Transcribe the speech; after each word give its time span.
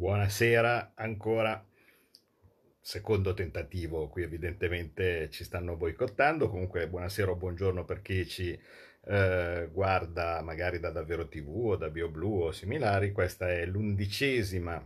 Buonasera 0.00 0.92
ancora. 0.94 1.62
Secondo 2.80 3.34
tentativo, 3.34 4.08
qui 4.08 4.22
evidentemente 4.22 5.28
ci 5.28 5.44
stanno 5.44 5.76
boicottando. 5.76 6.48
Comunque, 6.48 6.88
buonasera 6.88 7.30
o 7.30 7.36
buongiorno 7.36 7.84
per 7.84 8.00
chi 8.00 8.26
ci 8.26 8.58
eh, 9.04 9.68
guarda 9.70 10.40
magari 10.40 10.80
da 10.80 10.88
Davvero 10.88 11.28
TV 11.28 11.54
o 11.54 11.76
da 11.76 11.90
BioBlue 11.90 12.44
o 12.44 12.50
similari. 12.50 13.12
Questa 13.12 13.50
è 13.50 13.66
l'undicesima 13.66 14.82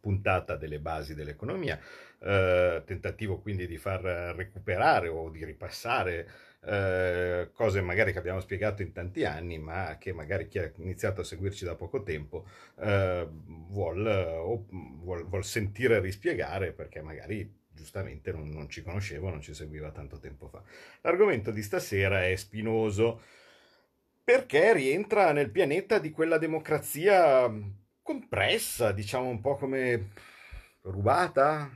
puntata 0.00 0.56
delle 0.56 0.78
basi 0.78 1.14
dell'economia. 1.14 1.78
Eh, 2.18 2.84
tentativo 2.86 3.40
quindi 3.40 3.66
di 3.66 3.76
far 3.76 4.00
recuperare 4.34 5.08
o 5.08 5.28
di 5.28 5.44
ripassare 5.44 6.26
eh, 6.64 7.50
cose 7.52 7.80
magari 7.80 8.12
che 8.12 8.18
abbiamo 8.18 8.40
spiegato 8.40 8.82
in 8.82 8.92
tanti 8.92 9.24
anni, 9.24 9.58
ma 9.58 9.96
che 9.98 10.12
magari 10.12 10.48
chi 10.48 10.58
ha 10.58 10.70
iniziato 10.76 11.20
a 11.20 11.24
seguirci 11.24 11.64
da 11.64 11.74
poco 11.74 12.02
tempo 12.02 12.46
eh, 12.80 13.28
vuol, 13.68 14.02
vuol, 15.00 15.26
vuol, 15.26 15.44
sentire 15.44 16.00
rispiegare 16.00 16.72
perché 16.72 17.00
magari 17.02 17.64
giustamente 17.70 18.32
non, 18.32 18.48
non 18.48 18.68
ci 18.68 18.82
conoscevo, 18.82 19.30
non 19.30 19.40
ci 19.40 19.54
seguiva 19.54 19.90
tanto 19.90 20.18
tempo 20.18 20.48
fa. 20.48 20.62
L'argomento 21.02 21.50
di 21.50 21.62
stasera 21.62 22.26
è 22.26 22.34
spinoso 22.36 23.20
perché 24.24 24.72
rientra 24.72 25.30
nel 25.30 25.50
pianeta 25.50 25.98
di 25.98 26.10
quella 26.10 26.38
democrazia 26.38 27.48
compressa, 28.02 28.90
diciamo 28.92 29.28
un 29.28 29.40
po' 29.40 29.56
come 29.56 30.10
rubata. 30.82 31.70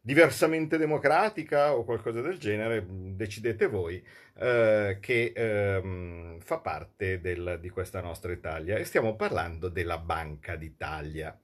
Mm 0.00 0.08
diversamente 0.10 0.78
democratica 0.78 1.74
o 1.74 1.84
qualcosa 1.84 2.22
del 2.22 2.38
genere, 2.38 2.84
decidete 2.88 3.66
voi, 3.66 4.04
eh, 4.38 4.98
che 5.00 5.32
eh, 5.34 6.36
fa 6.40 6.58
parte 6.58 7.20
del, 7.20 7.58
di 7.60 7.68
questa 7.68 8.00
nostra 8.00 8.32
Italia 8.32 8.76
e 8.76 8.84
stiamo 8.84 9.14
parlando 9.14 9.68
della 9.68 9.98
Banca 9.98 10.56
d'Italia. 10.56 11.38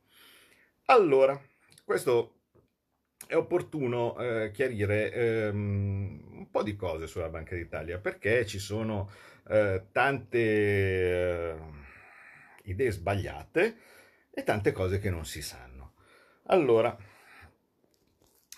Allora, 0.87 1.39
questo 1.85 2.33
è 3.27 3.35
opportuno 3.35 4.19
eh, 4.19 4.51
chiarire 4.53 5.13
ehm, 5.13 6.21
un 6.33 6.51
po' 6.51 6.63
di 6.63 6.77
cose 6.77 7.07
sulla 7.07 7.29
Banca 7.29 7.55
d'Italia 7.55 7.99
perché 7.99 8.47
ci 8.47 8.59
sono 8.59 9.11
eh, 9.49 9.87
tante 9.93 10.39
eh, 10.39 11.57
idee 12.65 12.91
sbagliate 12.91 13.77
e 14.31 14.43
tante 14.45 14.73
cose 14.73 14.99
che 14.99 15.11
non 15.11 15.27
si 15.27 15.43
sanno. 15.43 15.95
Allora, 16.45 16.97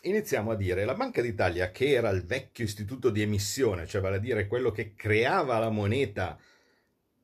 iniziamo 0.09 0.53
a 0.53 0.57
dire 0.57 0.85
la 0.85 0.95
Banca 0.95 1.21
d'Italia, 1.21 1.71
che 1.71 1.91
era 1.91 2.11
il 2.11 2.25
vecchio 2.25 2.65
istituto 2.65 3.11
di 3.11 3.23
emissione, 3.23 3.87
cioè 3.87 4.01
vale 4.01 4.17
a 4.17 4.21
dire 4.21 4.47
quello 4.47 4.71
che 4.71 4.95
creava 4.95 5.59
la 5.59 5.71
moneta 5.71 6.39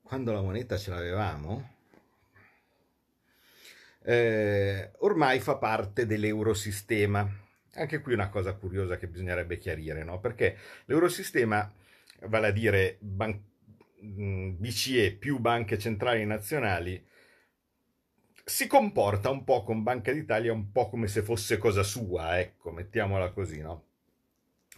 quando 0.04 0.32
la 0.32 0.42
moneta 0.42 0.76
ce 0.76 0.90
l'avevamo, 0.90 1.70
eh, 4.04 4.90
ormai 4.98 5.40
fa 5.40 5.56
parte 5.56 6.06
dell'eurosistema. 6.06 7.28
Anche 7.76 8.00
qui 8.00 8.12
una 8.12 8.28
cosa 8.28 8.52
curiosa 8.52 8.98
che 8.98 9.08
bisognerebbe 9.08 9.58
chiarire, 9.58 10.04
no? 10.04 10.20
Perché 10.20 10.56
l'eurosistema, 10.84 11.72
vale 12.26 12.46
a 12.46 12.50
dire 12.52 12.98
ban- 13.00 13.42
BCE 13.98 15.16
più 15.18 15.38
banche 15.38 15.78
centrali 15.78 16.24
nazionali, 16.26 17.04
si 18.44 18.66
comporta 18.66 19.30
un 19.30 19.44
po' 19.44 19.62
con 19.64 19.82
Banca 19.82 20.12
d'Italia 20.12 20.52
un 20.52 20.70
po' 20.70 20.88
come 20.88 21.08
se 21.08 21.22
fosse 21.22 21.58
cosa 21.58 21.82
sua, 21.82 22.38
ecco, 22.38 22.70
mettiamola 22.70 23.30
così, 23.30 23.60
no? 23.60 23.84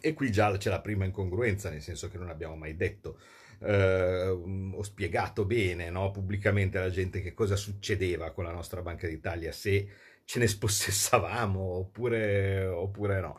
E 0.00 0.14
qui 0.14 0.30
già 0.30 0.56
c'è 0.56 0.70
la 0.70 0.80
prima 0.80 1.04
incongruenza, 1.04 1.70
nel 1.70 1.82
senso 1.82 2.08
che 2.08 2.18
non 2.18 2.28
abbiamo 2.28 2.54
mai 2.56 2.76
detto 2.76 3.18
eh, 3.60 4.28
o 4.28 4.82
spiegato 4.82 5.44
bene 5.44 5.90
no, 5.90 6.10
pubblicamente 6.10 6.78
alla 6.78 6.90
gente 6.90 7.20
che 7.22 7.34
cosa 7.34 7.56
succedeva 7.56 8.30
con 8.32 8.44
la 8.44 8.52
nostra 8.52 8.82
Banca 8.82 9.06
d'Italia, 9.06 9.52
se 9.52 9.88
ce 10.24 10.38
ne 10.38 10.46
spossessavamo 10.48 11.60
oppure, 11.60 12.66
oppure 12.66 13.20
no. 13.20 13.36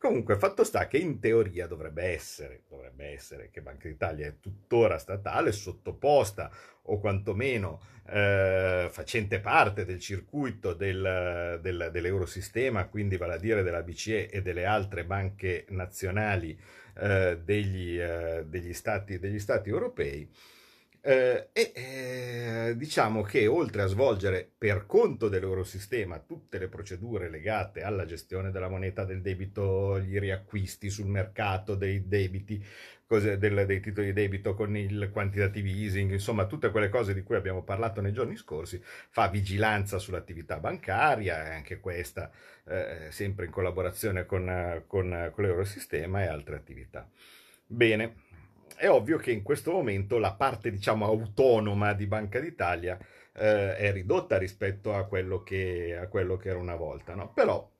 Comunque, 0.00 0.38
fatto 0.38 0.64
sta 0.64 0.86
che 0.86 0.96
in 0.96 1.20
teoria 1.20 1.66
dovrebbe 1.66 2.04
essere, 2.04 2.62
dovrebbe 2.66 3.08
essere 3.08 3.50
che 3.50 3.60
Banca 3.60 3.86
d'Italia 3.86 4.28
è 4.28 4.40
tuttora 4.40 4.96
statale, 4.96 5.52
sottoposta 5.52 6.50
o 6.84 6.98
quantomeno 6.98 7.82
eh, 8.08 8.88
facente 8.90 9.40
parte 9.40 9.84
del 9.84 9.98
circuito 9.98 10.72
del, 10.72 11.58
del, 11.60 11.90
dell'eurosistema, 11.92 12.86
quindi 12.86 13.18
vale 13.18 13.34
a 13.34 13.38
dire 13.38 13.62
della 13.62 13.82
BCE 13.82 14.30
e 14.30 14.40
delle 14.40 14.64
altre 14.64 15.04
banche 15.04 15.66
nazionali 15.68 16.58
eh, 16.96 17.38
degli, 17.44 18.00
eh, 18.00 18.46
degli, 18.46 18.72
stati, 18.72 19.18
degli 19.18 19.38
stati 19.38 19.68
europei. 19.68 20.26
Eh, 21.02 21.48
e 21.52 21.72
eh, 21.74 22.74
diciamo 22.76 23.22
che 23.22 23.46
oltre 23.46 23.82
a 23.82 23.86
svolgere 23.86 24.46
per 24.58 24.84
conto 24.84 25.30
dell'eurosistema 25.30 26.18
tutte 26.18 26.58
le 26.58 26.68
procedure 26.68 27.30
legate 27.30 27.80
alla 27.80 28.04
gestione 28.04 28.50
della 28.50 28.68
moneta 28.68 29.04
del 29.04 29.22
debito, 29.22 29.98
gli 29.98 30.18
riacquisti 30.18 30.90
sul 30.90 31.06
mercato 31.06 31.74
dei 31.74 32.06
debiti, 32.06 32.62
cose, 33.06 33.38
del, 33.38 33.64
dei 33.64 33.80
titoli 33.80 34.08
di 34.08 34.12
debito 34.12 34.54
con 34.54 34.76
il 34.76 35.08
quantitative 35.10 35.70
easing, 35.70 36.12
insomma 36.12 36.44
tutte 36.44 36.70
quelle 36.70 36.90
cose 36.90 37.14
di 37.14 37.22
cui 37.22 37.36
abbiamo 37.36 37.62
parlato 37.62 38.02
nei 38.02 38.12
giorni 38.12 38.36
scorsi, 38.36 38.78
fa 38.82 39.28
vigilanza 39.28 39.98
sull'attività 39.98 40.58
bancaria, 40.58 41.54
anche 41.54 41.80
questa 41.80 42.30
eh, 42.66 43.06
sempre 43.08 43.46
in 43.46 43.50
collaborazione 43.50 44.26
con, 44.26 44.84
con, 44.86 45.30
con 45.32 45.44
l'eurosistema 45.44 46.22
e 46.22 46.26
altre 46.26 46.56
attività. 46.56 47.08
Bene 47.66 48.28
è 48.76 48.88
ovvio 48.88 49.18
che 49.18 49.30
in 49.32 49.42
questo 49.42 49.72
momento 49.72 50.18
la 50.18 50.32
parte, 50.34 50.70
diciamo, 50.70 51.06
autonoma 51.06 51.92
di 51.92 52.06
Banca 52.06 52.40
d'Italia 52.40 52.98
eh, 53.34 53.76
è 53.76 53.92
ridotta 53.92 54.38
rispetto 54.38 54.94
a 54.94 55.04
quello 55.06 55.42
che, 55.42 55.96
a 55.96 56.08
quello 56.08 56.36
che 56.36 56.48
era 56.50 56.58
una 56.58 56.76
volta, 56.76 57.14
no? 57.14 57.32
Però 57.32 57.70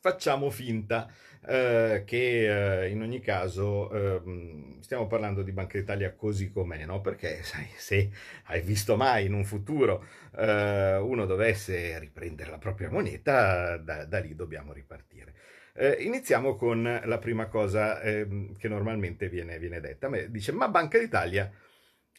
facciamo 0.00 0.50
finta 0.50 1.12
eh, 1.46 2.02
che 2.06 2.84
eh, 2.84 2.90
in 2.90 3.02
ogni 3.02 3.20
caso 3.20 3.90
eh, 3.90 4.78
stiamo 4.80 5.06
parlando 5.06 5.42
di 5.42 5.52
Banca 5.52 5.78
d'Italia 5.78 6.14
così 6.14 6.50
com'è, 6.50 6.84
no? 6.84 7.00
Perché 7.00 7.42
sai, 7.42 7.66
se 7.76 8.10
hai 8.44 8.60
visto 8.62 8.96
mai 8.96 9.26
in 9.26 9.34
un 9.34 9.44
futuro 9.44 10.04
eh, 10.36 10.96
uno 10.96 11.26
dovesse 11.26 11.98
riprendere 11.98 12.50
la 12.50 12.58
propria 12.58 12.90
moneta, 12.90 13.76
da, 13.76 14.04
da 14.04 14.18
lì 14.18 14.34
dobbiamo 14.34 14.72
ripartire. 14.72 15.34
Eh, 15.74 15.98
iniziamo 16.00 16.56
con 16.56 17.00
la 17.04 17.18
prima 17.18 17.46
cosa 17.46 18.00
eh, 18.00 18.52
che 18.58 18.68
normalmente 18.68 19.28
viene, 19.28 19.58
viene 19.58 19.80
detta. 19.80 20.08
Dice, 20.28 20.52
ma 20.52 20.68
Banca 20.68 20.98
d'Italia 20.98 21.50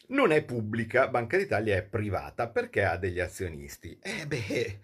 non 0.08 0.32
è 0.32 0.42
pubblica, 0.42 1.08
Banca 1.08 1.36
d'Italia 1.36 1.76
è 1.76 1.82
privata 1.82 2.48
perché 2.48 2.84
ha 2.84 2.96
degli 2.96 3.20
azionisti. 3.20 3.98
Eh 4.02 4.26
beh, 4.26 4.78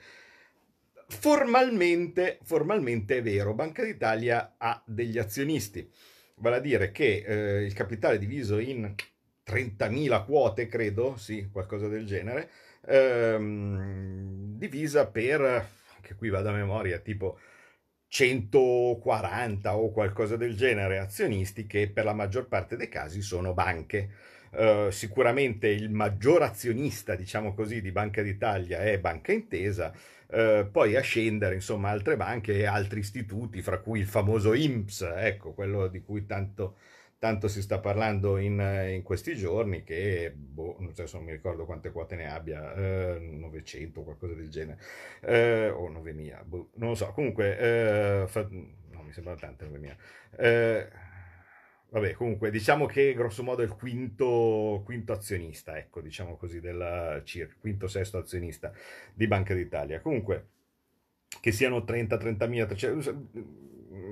formalmente, 1.09 2.39
formalmente 2.43 3.19
è 3.19 3.23
vero, 3.23 3.55
Banca 3.55 3.83
d'Italia 3.83 4.55
ha 4.59 4.83
degli 4.85 5.19
azionisti, 5.19 5.91
vale 6.37 6.57
a 6.57 6.61
dire 6.61 6.93
che 6.93 7.25
eh, 7.27 7.65
il 7.65 7.73
capitale 7.73 8.19
diviso 8.19 8.59
in 8.59 8.95
30.000 9.47 10.25
quote, 10.25 10.67
credo, 10.69 11.17
sì, 11.17 11.49
qualcosa 11.51 11.89
del 11.89 12.07
genere, 12.07 12.51
ehm, 12.87 14.57
divisa 14.59 15.07
per, 15.07 15.41
anche 15.41 16.15
qui 16.15 16.29
vado 16.29 16.51
a 16.51 16.53
memoria, 16.53 16.99
tipo 16.99 17.39
140 18.09 19.77
o 19.77 19.91
qualcosa 19.93 20.37
del 20.37 20.57
genere 20.57 20.99
azionisti 20.99 21.67
che 21.67 21.91
per 21.91 22.05
la 22.05 22.15
maggior 22.15 22.49
parte 22.49 22.77
dei 22.77 22.89
casi 22.89 23.21
sono 23.23 23.55
banche. 23.55 24.11
Uh, 24.51 24.91
sicuramente 24.91 25.69
il 25.69 25.91
maggior 25.91 26.43
azionista, 26.43 27.15
diciamo 27.15 27.53
così, 27.55 27.83
di 27.83 27.93
Banca 27.93 28.23
d'Italia 28.23 28.79
è 28.81 28.99
Banca 28.99 29.33
Intesa, 29.33 29.93
uh, 30.29 30.71
poi 30.71 30.97
a 30.97 31.03
scendere, 31.03 31.55
insomma, 31.55 31.91
altre 31.91 32.17
banche 32.17 32.55
e 32.55 32.65
altri 32.65 33.01
istituti, 33.01 33.61
fra 33.61 33.79
cui 33.79 34.01
il 34.01 34.07
famoso 34.07 34.55
IMPS, 34.55 35.03
ecco, 35.17 35.53
quello 35.53 35.87
di 35.89 36.01
cui 36.01 36.25
tanto 36.25 36.77
tanto 37.19 37.49
si 37.49 37.61
sta 37.63 37.81
parlando 37.81 38.37
in, 38.39 38.61
in 38.93 39.03
questi 39.03 39.35
giorni 39.35 39.83
che, 39.83 40.33
boh, 40.35 40.77
non 40.79 40.95
so, 40.95 41.05
non 41.15 41.25
mi 41.25 41.33
ricordo 41.33 41.65
quante 41.65 41.91
quote 41.91 42.15
ne 42.15 42.31
abbia, 42.31 42.75
eh, 42.75 43.19
900 43.19 44.01
o 44.01 44.05
qualcosa 44.05 44.35
del 44.35 44.49
genere, 44.49 44.81
eh, 45.21 45.69
o 45.69 45.89
9000, 45.89 46.45
boh, 46.45 46.71
non 46.75 46.91
lo 46.91 46.95
so, 46.95 47.11
comunque, 47.13 47.59
eh, 47.59 48.27
fa, 48.29 48.47
no, 48.49 49.03
mi 49.03 49.13
sembrano 49.13 49.39
tante 49.39 49.65
9000. 49.65 49.97
Eh, 50.37 50.89
vabbè, 51.91 52.13
comunque, 52.13 52.51
diciamo 52.51 52.87
che 52.87 53.13
grosso 53.15 53.43
modo 53.43 53.63
è 53.63 53.65
il 53.65 53.75
quinto, 53.75 54.83
quinto 54.85 55.13
azionista, 55.13 55.77
ecco, 55.77 56.01
diciamo 56.01 56.37
così, 56.37 56.61
del 56.61 57.23
circa, 57.25 57.57
quinto, 57.59 57.89
sesto 57.89 58.19
azionista 58.19 58.73
di 59.13 59.27
Banca 59.27 59.55
d'Italia. 59.55 60.01
Comunque, 60.01 60.51
che 61.41 61.51
siano 61.53 61.85
30, 61.85 62.17
30.000, 62.17 62.67
300, 62.67 63.29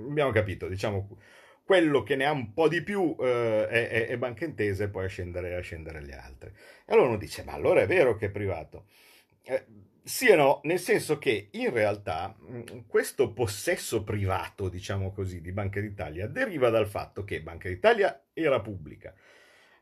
abbiamo 0.09 0.33
capito, 0.33 0.69
diciamo 0.69 1.19
quello 1.67 2.05
che 2.05 2.15
ne 2.15 2.25
ha 2.25 2.31
un 2.31 2.53
po' 2.53 2.69
di 2.69 2.81
più 2.81 3.17
eh, 3.19 3.67
è, 3.67 4.07
è, 4.07 4.17
Banca 4.17 4.45
Intesa 4.45 4.85
e 4.85 4.89
poi 4.89 5.07
a 5.07 5.09
scendere, 5.09 5.57
a 5.57 5.61
scendere 5.61 6.01
le 6.01 6.17
altre. 6.17 6.55
E 6.87 6.93
allora 6.93 7.09
uno 7.09 7.19
dice, 7.19 7.43
ma 7.43 7.55
allora 7.55 7.81
è 7.81 7.87
vero 7.89 8.15
che 8.15 8.27
è 8.27 8.31
privato? 8.31 8.87
Eh, 9.43 9.65
sì 10.01 10.29
e 10.29 10.37
no, 10.37 10.61
nel 10.63 10.79
senso 10.79 11.19
che 11.19 11.49
in 11.51 11.73
realtà 11.73 12.37
questo 12.87 13.33
possesso 13.33 14.05
privato, 14.05 14.69
diciamo 14.69 15.11
così, 15.13 15.41
di 15.41 15.51
Banca 15.51 15.81
d'Italia 15.81 16.29
deriva 16.29 16.71
dal 16.71 16.87
fatto 16.87 17.25
che 17.25 17.43
Banca 17.43 17.69
d'Italia 17.69 18.27
era 18.33 18.61
pubblica, 18.61 19.13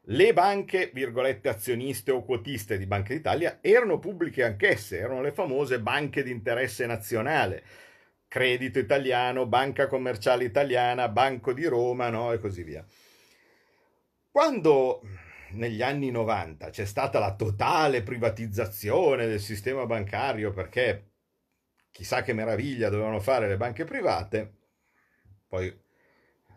le 0.09 0.33
banche, 0.33 0.91
virgolette, 0.93 1.51
azioniste 1.51 2.11
o 2.13 2.25
quotiste 2.25 2.79
di 2.79 2.87
Banca 2.87 3.13
d'Italia 3.13 3.59
erano 3.61 3.99
pubbliche 3.99 4.43
anch'esse, 4.43 4.99
erano 4.99 5.21
le 5.21 5.33
famose 5.33 5.81
banche 5.81 6.23
di 6.23 6.31
interesse 6.31 6.87
nazionale. 6.87 7.63
Credito 8.35 8.81
Italiano, 8.81 9.47
Banca 9.47 9.87
Commerciale 9.87 10.43
Italiana, 10.43 11.09
Banco 11.09 11.53
di 11.53 11.67
Roma, 11.67 12.09
no? 12.09 12.33
e 12.33 12.41
così 12.41 12.65
via. 12.65 12.85
Quando 14.29 15.03
negli 15.51 15.83
anni 15.83 16.11
90 16.11 16.71
c'è 16.71 16.85
stata 16.85 17.21
la 17.21 17.37
totale 17.37 18.03
privatizzazione 18.03 19.29
del 19.29 19.39
sistema 19.39 19.87
bancario 19.87 20.51
perché 20.51 21.13
chissà 21.93 22.23
che 22.23 22.33
meraviglia 22.33 22.89
dovevano 22.89 23.21
fare 23.21 23.47
le 23.47 23.57
banche 23.57 23.85
private, 23.85 24.53
poi 25.47 25.73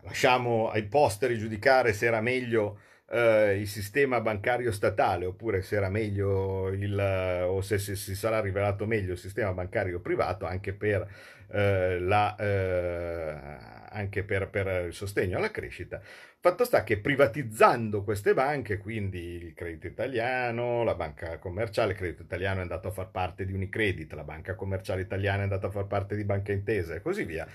lasciamo 0.01 0.71
ai 0.71 0.87
posteri 0.87 1.37
giudicare 1.37 1.93
se 1.93 2.07
era 2.07 2.21
meglio 2.21 2.79
eh, 3.09 3.59
il 3.59 3.67
sistema 3.67 4.19
bancario 4.19 4.71
statale 4.71 5.25
oppure 5.25 5.61
se 5.61 5.75
era 5.75 5.89
meglio 5.89 6.69
il, 6.69 7.45
o 7.47 7.61
se, 7.61 7.77
se, 7.77 7.95
si 7.95 8.15
sarà 8.15 8.41
rivelato 8.41 8.85
meglio 8.85 9.13
il 9.13 9.17
sistema 9.17 9.53
bancario 9.53 9.99
privato 9.99 10.45
anche 10.45 10.73
per, 10.73 11.07
eh, 11.49 11.99
la, 11.99 12.35
eh, 12.35 13.75
anche 13.91 14.23
per, 14.23 14.49
per 14.49 14.85
il 14.87 14.93
sostegno 14.93 15.37
alla 15.37 15.51
crescita. 15.51 16.01
Fatto 16.39 16.65
sta 16.65 16.83
che 16.83 16.99
privatizzando 16.99 18.03
queste 18.03 18.33
banche, 18.33 18.77
quindi 18.77 19.43
il 19.43 19.53
credito 19.53 19.87
italiano, 19.87 20.83
la 20.83 20.95
banca 20.95 21.39
commerciale, 21.39 21.91
il 21.91 21.97
credito 21.97 22.21
italiano 22.23 22.59
è 22.59 22.61
andato 22.61 22.89
a 22.89 22.91
far 22.91 23.09
parte 23.09 23.45
di 23.45 23.53
Unicredit, 23.53 24.13
la 24.13 24.23
banca 24.23 24.55
commerciale 24.55 25.01
italiana 25.01 25.39
è 25.39 25.43
andata 25.43 25.67
a 25.67 25.71
far 25.71 25.87
parte 25.87 26.15
di 26.15 26.23
Banca 26.23 26.51
Intesa 26.51 26.93
e 26.93 27.01
così 27.01 27.23
via, 27.23 27.47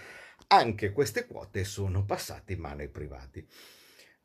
anche 0.49 0.93
queste 0.93 1.27
quote 1.27 1.65
sono 1.65 2.05
passate 2.05 2.55
in 2.55 2.61
mano 2.61 2.81
ai 2.81 2.89
privati. 2.89 3.47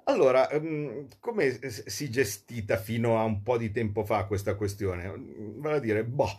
Allora, 0.10 0.50
ehm, 0.50 1.08
come 1.20 1.60
si 1.70 2.06
è 2.06 2.08
gestita 2.10 2.78
fino 2.78 3.20
a 3.20 3.24
un 3.26 3.44
po' 3.44 3.58
di 3.58 3.72
tempo 3.72 4.06
fa 4.06 4.26
questa 4.26 4.56
questione? 4.56 5.12
Vale 5.58 5.76
a 5.78 5.80
dire, 5.80 6.06
boh, 6.06 6.30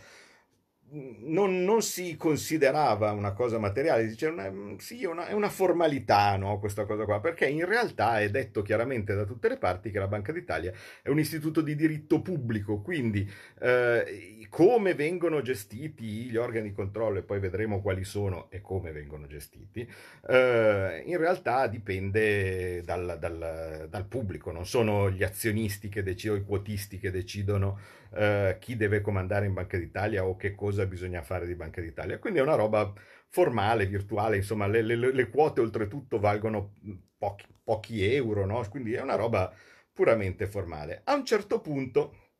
non, 0.90 1.64
non, 1.64 1.82
si 1.82 2.16
considerava 2.16 3.12
una 3.12 3.32
cosa 3.32 3.58
materiale, 3.58 4.06
dice 4.06 4.26
una, 4.26 4.50
sì, 4.78 5.04
una, 5.04 5.26
è 5.26 5.32
una 5.32 5.50
formalità 5.50 6.36
no, 6.36 6.58
questa 6.58 6.86
cosa 6.86 7.04
qua, 7.04 7.20
perché 7.20 7.46
in 7.46 7.66
realtà 7.66 8.20
è 8.20 8.30
detto 8.30 8.62
chiaramente 8.62 9.14
da 9.14 9.24
tutte 9.24 9.48
le 9.48 9.58
parti 9.58 9.90
che 9.90 9.98
la 9.98 10.08
Banca 10.08 10.32
d'Italia 10.32 10.72
è 11.02 11.10
un 11.10 11.18
istituto 11.18 11.60
di 11.60 11.74
diritto 11.76 12.22
pubblico, 12.22 12.80
quindi 12.80 13.30
eh, 13.60 14.46
come 14.48 14.94
vengono 14.94 15.42
gestiti 15.42 16.24
gli 16.24 16.36
organi 16.36 16.68
di 16.68 16.74
controllo, 16.74 17.18
e 17.18 17.22
poi 17.22 17.38
vedremo 17.38 17.82
quali 17.82 18.04
sono 18.04 18.46
e 18.50 18.60
come 18.62 18.92
vengono 18.92 19.26
gestiti, 19.26 19.86
eh, 20.26 21.02
in 21.04 21.16
realtà 21.18 21.66
dipende 21.66 22.82
dal, 22.82 23.16
dal, 23.18 23.86
dal, 23.90 24.06
pubblico, 24.06 24.52
non 24.52 24.66
sono 24.66 25.10
gli 25.10 25.22
azionisti 25.22 25.88
che 25.88 26.02
decidono, 26.02 26.40
i 26.40 26.44
quotisti 26.44 26.98
che 26.98 27.10
decidono 27.10 27.78
eh, 28.14 28.56
chi 28.60 28.76
deve 28.76 29.00
comandare 29.00 29.46
in 29.46 29.54
Banca 29.54 29.76
d'Italia 29.76 30.24
o 30.24 30.36
che 30.36 30.54
cosa 30.54 30.86
bisogna 30.86 31.22
fare 31.22 31.46
di 31.46 31.54
Banca 31.54 31.80
d'Italia. 31.80 32.18
Quindi 32.18 32.38
è 32.38 32.42
una 32.42 32.54
roba 32.54 32.92
formale, 33.28 33.86
virtuale, 33.86 34.36
insomma, 34.36 34.66
le, 34.66 34.82
le, 34.82 34.96
le 34.96 35.28
quote 35.30 35.60
oltretutto 35.60 36.18
valgono 36.18 36.72
pochi, 37.16 37.46
pochi 37.62 38.04
euro, 38.14 38.46
no? 38.46 38.66
quindi 38.70 38.94
è 38.94 39.00
una 39.00 39.16
roba 39.16 39.52
puramente 39.92 40.46
formale. 40.46 41.02
A 41.04 41.14
un 41.14 41.24
certo 41.24 41.60
punto, 41.60 42.30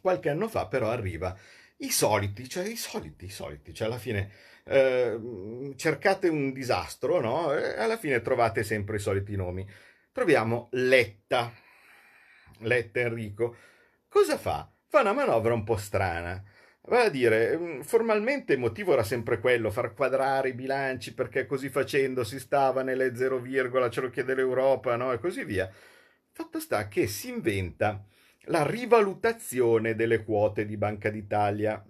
qualche 0.00 0.30
anno 0.30 0.48
fa, 0.48 0.66
però 0.66 0.88
arriva 0.90 1.36
i 1.78 1.90
soliti, 1.90 2.48
cioè 2.48 2.66
i 2.66 2.76
soliti, 2.76 3.26
i 3.26 3.30
soliti, 3.30 3.74
cioè 3.74 3.88
alla 3.88 3.98
fine 3.98 4.30
eh, 4.64 5.72
cercate 5.76 6.28
un 6.28 6.52
disastro, 6.52 7.20
no? 7.20 7.52
E 7.54 7.78
alla 7.78 7.98
fine 7.98 8.22
trovate 8.22 8.62
sempre 8.62 8.96
i 8.96 9.00
soliti 9.00 9.36
nomi. 9.36 9.66
Troviamo 10.12 10.68
Letta, 10.72 11.52
Letta 12.60 13.00
Enrico. 13.00 13.56
Cosa 14.08 14.38
fa? 14.38 14.73
Fa 14.94 15.00
una 15.00 15.12
manovra 15.12 15.52
un 15.52 15.64
po' 15.64 15.76
strana. 15.76 16.40
Vale 16.82 17.06
a 17.06 17.08
dire, 17.08 17.58
mm, 17.58 17.80
formalmente 17.80 18.52
il 18.52 18.60
motivo 18.60 18.92
era 18.92 19.02
sempre 19.02 19.40
quello, 19.40 19.72
far 19.72 19.92
quadrare 19.92 20.50
i 20.50 20.54
bilanci 20.54 21.14
perché 21.14 21.46
così 21.46 21.68
facendo 21.68 22.22
si 22.22 22.38
stava 22.38 22.82
nelle 22.82 23.16
0, 23.16 23.42
ce 23.90 24.00
lo 24.00 24.10
chiede 24.10 24.36
l'Europa, 24.36 24.94
no? 24.94 25.12
E 25.12 25.18
così 25.18 25.44
via. 25.44 25.68
Fatto 26.30 26.60
sta 26.60 26.86
che 26.86 27.08
si 27.08 27.28
inventa 27.28 28.04
la 28.46 28.64
rivalutazione 28.64 29.96
delle 29.96 30.22
quote 30.22 30.64
di 30.64 30.76
Banca 30.76 31.10
d'Italia 31.10 31.84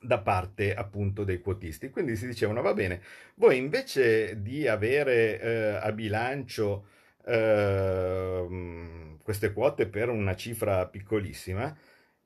da 0.00 0.20
parte 0.20 0.72
appunto 0.74 1.24
dei 1.24 1.40
quotisti. 1.40 1.90
Quindi 1.90 2.14
si 2.14 2.26
dicevano, 2.26 2.62
va 2.62 2.72
bene, 2.72 3.02
voi 3.34 3.56
invece 3.56 4.40
di 4.42 4.68
avere 4.68 5.40
eh, 5.40 5.78
a 5.82 5.90
bilancio 5.90 6.86
eh, 7.24 9.16
queste 9.22 9.52
quote 9.52 9.86
per 9.86 10.08
una 10.08 10.34
cifra 10.34 10.86
piccolissima, 10.86 11.76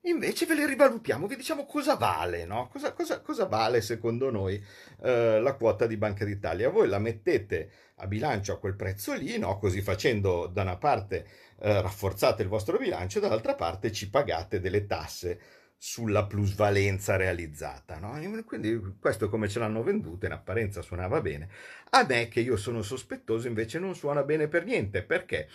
invece 0.01 0.45
ve 0.45 0.55
le 0.55 0.67
rivalutiamo, 0.67 1.27
vi 1.27 1.35
diciamo 1.35 1.65
cosa 1.65 1.95
vale, 1.95 2.45
no? 2.45 2.67
Cosa, 2.67 2.93
cosa, 2.93 3.21
cosa 3.21 3.45
vale 3.45 3.81
secondo 3.81 4.29
noi 4.29 4.61
eh, 5.01 5.39
la 5.39 5.53
quota 5.53 5.87
di 5.87 5.97
Banca 5.97 6.25
d'Italia? 6.25 6.69
Voi 6.69 6.87
la 6.87 6.99
mettete 6.99 7.69
a 7.97 8.07
bilancio 8.07 8.53
a 8.53 8.59
quel 8.59 8.75
prezzo 8.75 9.13
lì, 9.13 9.37
no? 9.37 9.57
Così 9.57 9.81
facendo 9.81 10.47
da 10.47 10.61
una 10.61 10.77
parte 10.77 11.25
eh, 11.59 11.81
rafforzate 11.81 12.43
il 12.43 12.49
vostro 12.49 12.77
bilancio, 12.77 13.19
dall'altra 13.19 13.55
parte 13.55 13.91
ci 13.91 14.09
pagate 14.09 14.59
delle 14.59 14.85
tasse 14.85 15.39
sulla 15.77 16.25
plusvalenza 16.25 17.15
realizzata. 17.15 17.99
No? 17.99 18.19
Quindi 18.43 18.97
questo 18.99 19.29
come 19.29 19.47
ce 19.47 19.59
l'hanno 19.59 19.83
venduta, 19.83 20.25
in 20.25 20.33
apparenza 20.33 20.81
suonava 20.81 21.21
bene. 21.21 21.49
A 21.91 22.05
me, 22.07 22.27
che 22.27 22.39
io 22.39 22.57
sono 22.57 22.81
sospettoso, 22.81 23.47
invece 23.47 23.79
non 23.79 23.95
suona 23.95 24.23
bene 24.23 24.47
per 24.47 24.65
niente, 24.65 25.03
perché 25.03 25.47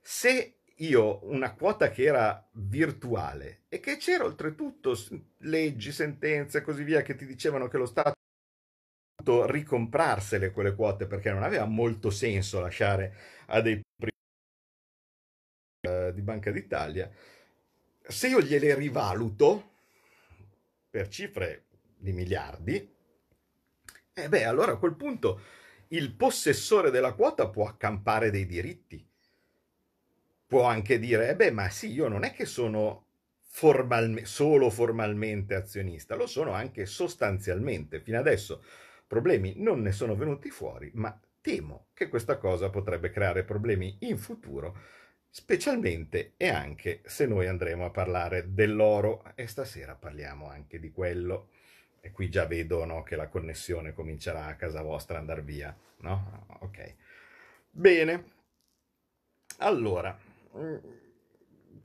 se 0.00 0.58
io 0.78 1.24
una 1.26 1.54
quota 1.54 1.90
che 1.90 2.04
era 2.04 2.48
virtuale 2.52 3.64
e 3.68 3.80
che 3.80 3.96
c'era 3.96 4.24
oltretutto 4.24 4.96
leggi, 5.38 5.92
sentenze 5.92 6.58
e 6.58 6.62
così 6.62 6.82
via 6.82 7.02
che 7.02 7.14
ti 7.14 7.26
dicevano 7.26 7.68
che 7.68 7.78
lo 7.78 7.86
Stato 7.86 8.14
ricomprarsele 9.46 10.50
quelle 10.50 10.74
quote 10.74 11.06
perché 11.06 11.30
non 11.30 11.42
aveva 11.42 11.64
molto 11.64 12.10
senso 12.10 12.60
lasciare 12.60 13.14
a 13.46 13.60
dei 13.60 13.80
uh, 15.88 16.12
di 16.12 16.22
Banca 16.22 16.50
d'Italia 16.50 17.10
se 18.06 18.28
io 18.28 18.40
gliele 18.40 18.74
rivaluto 18.74 19.72
per 20.90 21.08
cifre 21.08 21.64
di 21.96 22.12
miliardi 22.12 22.74
e 24.12 24.22
eh 24.22 24.28
beh 24.28 24.44
allora 24.44 24.72
a 24.72 24.76
quel 24.76 24.94
punto 24.94 25.40
il 25.88 26.12
possessore 26.12 26.90
della 26.90 27.14
quota 27.14 27.48
può 27.48 27.66
accampare 27.66 28.30
dei 28.30 28.46
diritti 28.46 29.04
può 30.54 30.62
anche 30.62 31.00
dire, 31.00 31.30
eh 31.30 31.34
beh, 31.34 31.50
ma 31.50 31.68
sì, 31.68 31.90
io 31.90 32.06
non 32.06 32.22
è 32.22 32.32
che 32.32 32.44
sono 32.44 33.06
formalme, 33.40 34.24
solo 34.24 34.70
formalmente 34.70 35.56
azionista, 35.56 36.14
lo 36.14 36.28
sono 36.28 36.52
anche 36.52 36.86
sostanzialmente. 36.86 38.00
Fino 38.00 38.20
adesso 38.20 38.62
problemi 39.06 39.54
non 39.56 39.80
ne 39.80 39.90
sono 39.90 40.14
venuti 40.14 40.50
fuori, 40.50 40.92
ma 40.94 41.18
temo 41.40 41.88
che 41.92 42.08
questa 42.08 42.38
cosa 42.38 42.70
potrebbe 42.70 43.10
creare 43.10 43.42
problemi 43.42 43.96
in 44.02 44.16
futuro, 44.16 44.78
specialmente 45.36 46.34
e 46.36 46.48
anche 46.48 47.00
se 47.06 47.26
noi 47.26 47.48
andremo 47.48 47.84
a 47.84 47.90
parlare 47.90 48.54
dell'oro 48.54 49.24
e 49.34 49.48
stasera 49.48 49.96
parliamo 49.96 50.48
anche 50.48 50.78
di 50.78 50.92
quello. 50.92 51.48
E 52.00 52.12
qui 52.12 52.30
già 52.30 52.46
vedo 52.46 52.84
no, 52.84 53.02
che 53.02 53.16
la 53.16 53.26
connessione 53.26 53.92
comincerà 53.92 54.46
a 54.46 54.54
casa 54.54 54.80
vostra 54.82 55.16
a 55.16 55.20
andare 55.20 55.42
via, 55.42 55.76
no? 56.02 56.46
Ok. 56.60 56.94
Bene. 57.68 58.32
Allora, 59.58 60.16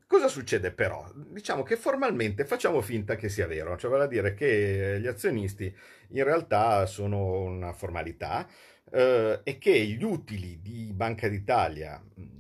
Cosa 0.06 0.28
succede 0.28 0.72
però? 0.72 1.08
Diciamo 1.14 1.64
che 1.64 1.76
formalmente 1.76 2.46
facciamo 2.46 2.82
finta 2.82 3.16
che 3.16 3.30
sia 3.30 3.48
vero, 3.48 3.78
cioè 3.78 3.92
vale 3.92 4.04
a 4.04 4.08
dire 4.08 4.34
che 4.34 4.98
gli 5.00 5.08
azionisti 5.08 5.74
in 6.10 6.24
realtà 6.24 6.86
sono 6.88 7.42
una 7.42 7.74
formalità 7.74 8.48
eh, 8.92 9.42
e 9.44 9.58
che 9.60 9.86
gli 9.86 10.04
utili 10.04 10.62
di 10.62 10.92
Banca 10.94 11.28
d'Italia, 11.28 12.02
mm, 12.02 12.39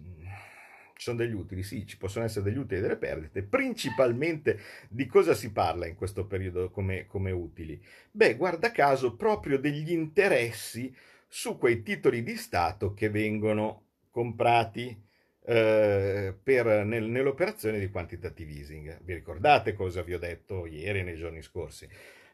ci 0.99 1.05
sono 1.05 1.15
degli 1.15 1.33
utili, 1.33 1.63
sì, 1.63 1.87
ci 1.87 1.97
possono 1.97 2.25
essere 2.25 2.43
degli 2.43 2.57
utili 2.57 2.79
e 2.79 2.81
delle 2.81 2.97
perdite, 2.97 3.41
principalmente 3.41 4.59
di 4.89 5.05
cosa 5.05 5.33
si 5.33 5.53
parla 5.53 5.87
in 5.87 5.95
questo 5.95 6.25
periodo 6.25 6.69
come, 6.69 7.05
come 7.07 7.31
utili? 7.31 7.81
Beh, 8.11 8.35
guarda 8.35 8.73
caso, 8.73 9.15
proprio 9.15 9.57
degli 9.57 9.93
interessi 9.93 10.93
su 11.25 11.57
quei 11.57 11.83
titoli 11.83 12.21
di 12.21 12.35
Stato 12.35 12.93
che 12.93 13.09
vengono 13.09 13.83
comprati 14.11 15.01
eh, 15.45 16.35
per, 16.43 16.65
nel, 16.83 17.05
nell'operazione 17.05 17.79
di 17.79 17.89
quantitative 17.89 18.51
easing. 18.51 18.99
Vi 19.01 19.13
ricordate 19.13 19.71
cosa 19.71 20.01
vi 20.01 20.13
ho 20.13 20.19
detto 20.19 20.65
ieri 20.65 21.03
nei 21.03 21.15
giorni 21.15 21.41
scorsi? 21.41 21.87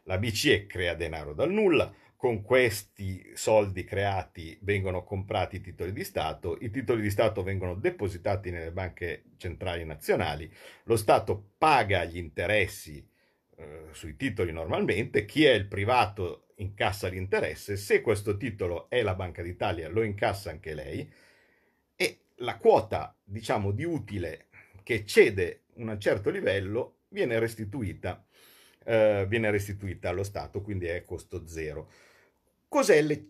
La 0.06 0.18
BCE 0.18 0.66
crea 0.66 0.94
denaro 0.94 1.34
dal 1.34 1.52
nulla, 1.52 1.92
con 2.16 2.42
questi 2.42 3.30
soldi 3.34 3.84
creati 3.84 4.58
vengono 4.62 5.04
comprati 5.04 5.56
i 5.56 5.60
titoli 5.60 5.92
di 5.92 6.02
Stato, 6.02 6.56
i 6.60 6.70
titoli 6.70 7.02
di 7.02 7.10
Stato 7.10 7.42
vengono 7.42 7.74
depositati 7.74 8.50
nelle 8.50 8.72
banche 8.72 9.24
centrali 9.36 9.84
nazionali, 9.84 10.50
lo 10.84 10.96
Stato 10.96 11.52
paga 11.58 12.04
gli 12.04 12.16
interessi 12.16 13.06
eh, 13.56 13.88
sui 13.92 14.16
titoli 14.16 14.50
normalmente, 14.52 15.24
chi 15.24 15.44
è 15.44 15.52
il 15.52 15.66
privato 15.66 16.48
incassa 16.56 17.08
l'interesse, 17.08 17.76
se 17.76 18.00
questo 18.00 18.36
titolo 18.36 18.88
è 18.88 19.02
la 19.02 19.14
Banca 19.14 19.42
d'Italia 19.42 19.88
lo 19.88 20.02
incassa 20.02 20.50
anche 20.50 20.74
lei, 20.74 21.08
la 22.40 22.56
quota, 22.56 23.16
diciamo, 23.22 23.70
di 23.70 23.84
utile 23.84 24.48
che 24.82 25.04
cede 25.06 25.64
un 25.74 25.98
certo 26.00 26.30
livello 26.30 27.00
viene 27.08 27.38
restituita, 27.38 28.25
eh, 28.86 29.26
viene 29.28 29.50
restituita 29.50 30.08
allo 30.08 30.22
Stato, 30.22 30.62
quindi 30.62 30.86
è 30.86 31.04
costo 31.04 31.46
zero. 31.46 31.90
Cos'è 32.68 33.02
le, 33.02 33.26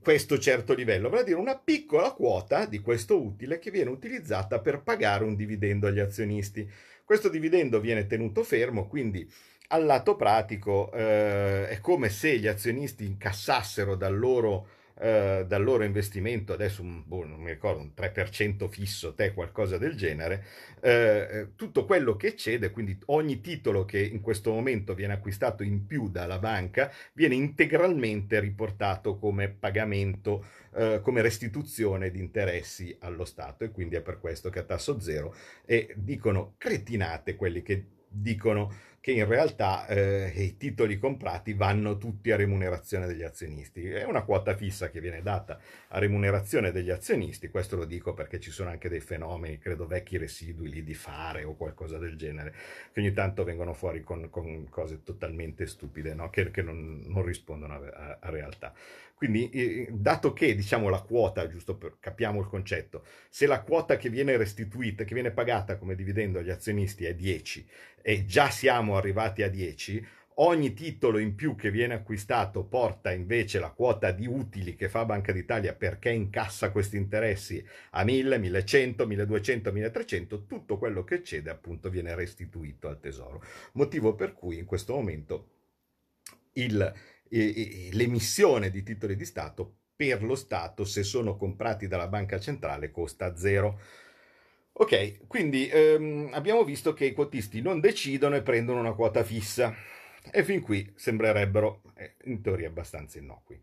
questo 0.00 0.38
certo 0.38 0.74
livello? 0.74 1.08
A 1.10 1.22
dire 1.22 1.38
una 1.38 1.58
piccola 1.58 2.12
quota 2.12 2.64
di 2.64 2.80
questo 2.80 3.22
utile 3.22 3.58
che 3.58 3.70
viene 3.70 3.90
utilizzata 3.90 4.60
per 4.60 4.82
pagare 4.82 5.24
un 5.24 5.36
dividendo 5.36 5.86
agli 5.86 6.00
azionisti. 6.00 6.68
Questo 7.04 7.28
dividendo 7.28 7.80
viene 7.80 8.06
tenuto 8.06 8.42
fermo, 8.42 8.86
quindi 8.86 9.30
al 9.68 9.84
lato 9.84 10.16
pratico 10.16 10.90
eh, 10.92 11.68
è 11.68 11.78
come 11.80 12.08
se 12.08 12.38
gli 12.38 12.46
azionisti 12.46 13.04
incassassero 13.04 13.96
dal 13.96 14.18
loro 14.18 14.68
eh, 15.00 15.44
dal 15.46 15.62
loro 15.62 15.84
investimento, 15.84 16.52
adesso 16.52 16.82
boh, 16.82 17.24
non 17.24 17.40
mi 17.40 17.50
ricordo, 17.50 17.80
un 17.80 17.92
3% 17.96 18.68
fisso, 18.68 19.14
te 19.14 19.32
qualcosa 19.32 19.78
del 19.78 19.94
genere, 19.94 20.44
eh, 20.80 20.90
eh, 21.30 21.48
tutto 21.54 21.84
quello 21.84 22.16
che 22.16 22.34
cede, 22.34 22.70
quindi 22.70 22.98
ogni 23.06 23.40
titolo 23.40 23.84
che 23.84 24.00
in 24.00 24.20
questo 24.20 24.50
momento 24.52 24.94
viene 24.94 25.12
acquistato 25.12 25.62
in 25.62 25.86
più 25.86 26.08
dalla 26.08 26.38
banca, 26.38 26.92
viene 27.12 27.34
integralmente 27.36 28.40
riportato 28.40 29.18
come 29.18 29.48
pagamento, 29.48 30.44
eh, 30.74 31.00
come 31.02 31.22
restituzione 31.22 32.10
di 32.10 32.18
interessi 32.18 32.96
allo 33.00 33.24
Stato. 33.24 33.64
E 33.64 33.70
quindi 33.70 33.96
è 33.96 34.00
per 34.00 34.18
questo 34.18 34.50
che 34.50 34.58
a 34.58 34.64
tasso 34.64 35.00
zero 35.00 35.34
e 35.64 35.92
dicono 35.96 36.54
cretinate 36.58 37.36
quelli 37.36 37.62
che 37.62 37.86
dicono 38.08 38.72
che 39.00 39.12
in 39.12 39.26
realtà 39.26 39.86
eh, 39.86 40.32
i 40.34 40.56
titoli 40.56 40.98
comprati 40.98 41.54
vanno 41.54 41.98
tutti 41.98 42.30
a 42.30 42.36
remunerazione 42.36 43.06
degli 43.06 43.22
azionisti. 43.22 43.88
È 43.88 44.04
una 44.04 44.22
quota 44.22 44.56
fissa 44.56 44.90
che 44.90 45.00
viene 45.00 45.22
data 45.22 45.58
a 45.88 45.98
remunerazione 45.98 46.72
degli 46.72 46.90
azionisti, 46.90 47.48
questo 47.48 47.76
lo 47.76 47.84
dico 47.84 48.12
perché 48.12 48.40
ci 48.40 48.50
sono 48.50 48.70
anche 48.70 48.88
dei 48.88 49.00
fenomeni, 49.00 49.58
credo 49.58 49.86
vecchi 49.86 50.18
residui 50.18 50.68
lì 50.68 50.82
di 50.82 50.94
fare 50.94 51.44
o 51.44 51.54
qualcosa 51.54 51.98
del 51.98 52.16
genere, 52.16 52.54
che 52.92 53.00
ogni 53.00 53.12
tanto 53.12 53.44
vengono 53.44 53.72
fuori 53.72 54.02
con, 54.02 54.28
con 54.30 54.68
cose 54.68 55.02
totalmente 55.02 55.66
stupide, 55.66 56.14
no? 56.14 56.28
che, 56.30 56.50
che 56.50 56.62
non, 56.62 57.02
non, 57.06 57.24
rispondono 57.24 57.74
a, 57.74 57.78
a, 57.78 58.18
a 58.20 58.30
realtà. 58.30 58.74
Quindi, 59.18 59.88
dato 59.90 60.32
che 60.32 60.54
diciamo 60.54 60.88
la 60.88 61.00
quota, 61.00 61.48
giusto 61.48 61.76
per 61.76 61.96
capiamo 61.98 62.38
il 62.38 62.46
concetto, 62.46 63.04
se 63.28 63.48
la 63.48 63.62
quota 63.62 63.96
che 63.96 64.10
viene 64.10 64.36
restituita, 64.36 65.02
che 65.02 65.12
viene 65.12 65.32
pagata 65.32 65.76
come 65.76 65.96
dividendo 65.96 66.38
agli 66.38 66.50
azionisti 66.50 67.04
è 67.04 67.14
10 67.14 67.66
e 68.00 68.24
già 68.26 68.48
siamo 68.48 68.87
arrivati 68.96 69.42
a 69.42 69.48
10, 69.48 70.06
ogni 70.40 70.72
titolo 70.72 71.18
in 71.18 71.34
più 71.34 71.54
che 71.56 71.70
viene 71.70 71.94
acquistato 71.94 72.64
porta 72.64 73.10
invece 73.12 73.58
la 73.58 73.70
quota 73.70 74.12
di 74.12 74.26
utili 74.26 74.74
che 74.74 74.88
fa 74.88 75.04
Banca 75.04 75.32
d'Italia 75.32 75.74
perché 75.74 76.10
incassa 76.10 76.70
questi 76.70 76.96
interessi 76.96 77.64
a 77.90 78.04
1000, 78.04 78.38
1100, 78.38 79.06
1200, 79.06 79.72
1300, 79.72 80.46
tutto 80.46 80.78
quello 80.78 81.04
che 81.04 81.22
cede 81.22 81.50
appunto 81.50 81.90
viene 81.90 82.14
restituito 82.14 82.88
al 82.88 83.00
tesoro. 83.00 83.42
Motivo 83.72 84.14
per 84.14 84.32
cui 84.32 84.58
in 84.58 84.64
questo 84.64 84.94
momento 84.94 85.50
il 86.52 86.92
l'emissione 87.30 88.70
di 88.70 88.82
titoli 88.82 89.16
di 89.16 89.24
Stato 89.24 89.76
per 89.94 90.22
lo 90.22 90.34
Stato, 90.34 90.84
se 90.84 91.02
sono 91.02 91.36
comprati 91.36 91.88
dalla 91.88 92.06
banca 92.06 92.38
centrale, 92.38 92.90
costa 92.90 93.36
zero. 93.36 93.80
Ok, 94.80 95.26
quindi 95.26 95.68
ehm, 95.68 96.30
abbiamo 96.32 96.62
visto 96.62 96.94
che 96.94 97.06
i 97.06 97.12
quotisti 97.12 97.60
non 97.60 97.80
decidono 97.80 98.36
e 98.36 98.42
prendono 98.42 98.78
una 98.78 98.92
quota 98.92 99.24
fissa 99.24 99.74
e 100.30 100.44
fin 100.44 100.60
qui 100.60 100.92
sembrerebbero 100.94 101.82
eh, 101.96 102.14
in 102.26 102.40
teoria 102.40 102.68
abbastanza 102.68 103.18
innocui. 103.18 103.60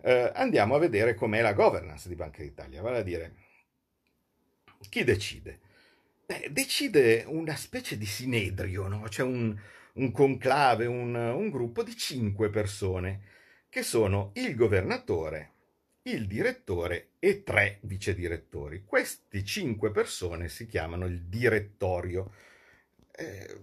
Eh, 0.00 0.32
andiamo 0.34 0.74
a 0.74 0.78
vedere 0.78 1.14
com'è 1.14 1.42
la 1.42 1.52
governance 1.52 2.08
di 2.08 2.14
Banca 2.14 2.42
d'Italia, 2.42 2.80
vale 2.80 2.98
a 2.98 3.02
dire 3.02 3.34
chi 4.88 5.04
decide? 5.04 5.60
Beh, 6.24 6.48
decide 6.50 7.24
una 7.26 7.54
specie 7.54 7.98
di 7.98 8.06
sinedrio, 8.06 8.88
no? 8.88 9.02
C'è 9.02 9.22
un, 9.22 9.54
un 9.94 10.12
conclave, 10.12 10.86
un, 10.86 11.14
un 11.14 11.50
gruppo 11.50 11.82
di 11.82 11.94
cinque 11.94 12.48
persone, 12.48 13.20
che 13.68 13.82
sono 13.82 14.30
il 14.34 14.54
governatore, 14.54 15.52
il 16.10 16.26
direttore 16.26 17.12
e 17.18 17.42
tre 17.42 17.78
vicedirettori. 17.82 18.84
Queste 18.84 19.44
cinque 19.44 19.90
persone 19.90 20.48
si 20.48 20.66
chiamano 20.66 21.06
il 21.06 21.22
direttorio. 21.24 22.32
Eh, 23.10 23.60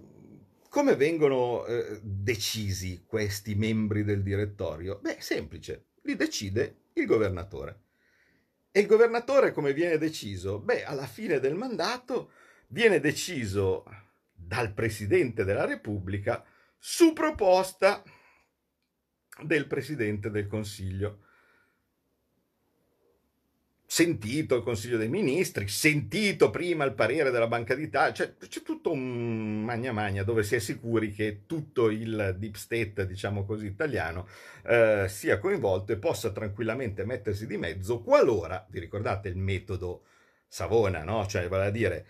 come 0.69 0.95
vengono 0.95 1.65
eh, 1.65 1.99
decisi 2.01 3.03
questi 3.05 3.55
membri 3.55 4.03
del 4.03 4.23
direttorio? 4.23 4.99
Beh, 4.99 5.17
semplice, 5.19 5.85
li 6.01 6.15
decide 6.15 6.87
il 6.93 7.05
governatore. 7.05 7.83
E 8.71 8.81
il 8.81 8.87
governatore 8.87 9.53
come 9.53 9.73
viene 9.73 9.97
deciso? 9.97 10.59
Beh, 10.59 10.83
alla 10.83 11.07
fine 11.07 11.39
del 11.39 11.55
mandato 11.55 12.31
viene 12.67 12.99
deciso 12.99 13.85
dal 14.33 14.73
Presidente 14.73 15.45
della 15.45 15.65
Repubblica 15.65 16.43
su 16.77 17.13
proposta 17.13 18.03
del 19.43 19.65
Presidente 19.67 20.29
del 20.29 20.47
Consiglio. 20.47 21.24
Sentito 23.87 24.55
il 24.55 24.63
Consiglio 24.63 24.97
dei 24.97 25.07
Ministri, 25.07 25.67
sentito 25.67 26.49
prima 26.49 26.83
il 26.85 26.93
parere 26.93 27.29
della 27.29 27.47
Banca 27.47 27.75
d'Italia, 27.75 28.13
cioè, 28.13 28.33
c'è 28.35 28.61
tutto 28.63 28.91
un 28.91 29.63
magna 29.63 29.91
magna 29.91 30.23
dove 30.23 30.43
si 30.43 30.55
è 30.55 30.59
sicuri 30.59 31.11
che 31.11 31.41
tutto 31.45 31.89
il 31.89 32.35
deep 32.37 32.55
state, 32.55 33.05
diciamo 33.05 33.45
così, 33.45 33.67
italiano 33.67 34.27
eh, 34.65 35.05
sia 35.07 35.37
coinvolto 35.37 35.91
e 35.93 35.97
possa 35.97 36.31
tranquillamente 36.31 37.05
mettersi 37.05 37.45
di 37.45 37.57
mezzo 37.57 38.01
qualora, 38.01 38.65
vi 38.69 38.79
ricordate 38.79 39.29
il 39.29 39.37
metodo 39.37 40.03
Savona, 40.47 41.03
no? 41.03 41.25
Cioè, 41.27 41.47
vale 41.47 41.65
a 41.65 41.69
dire, 41.69 42.05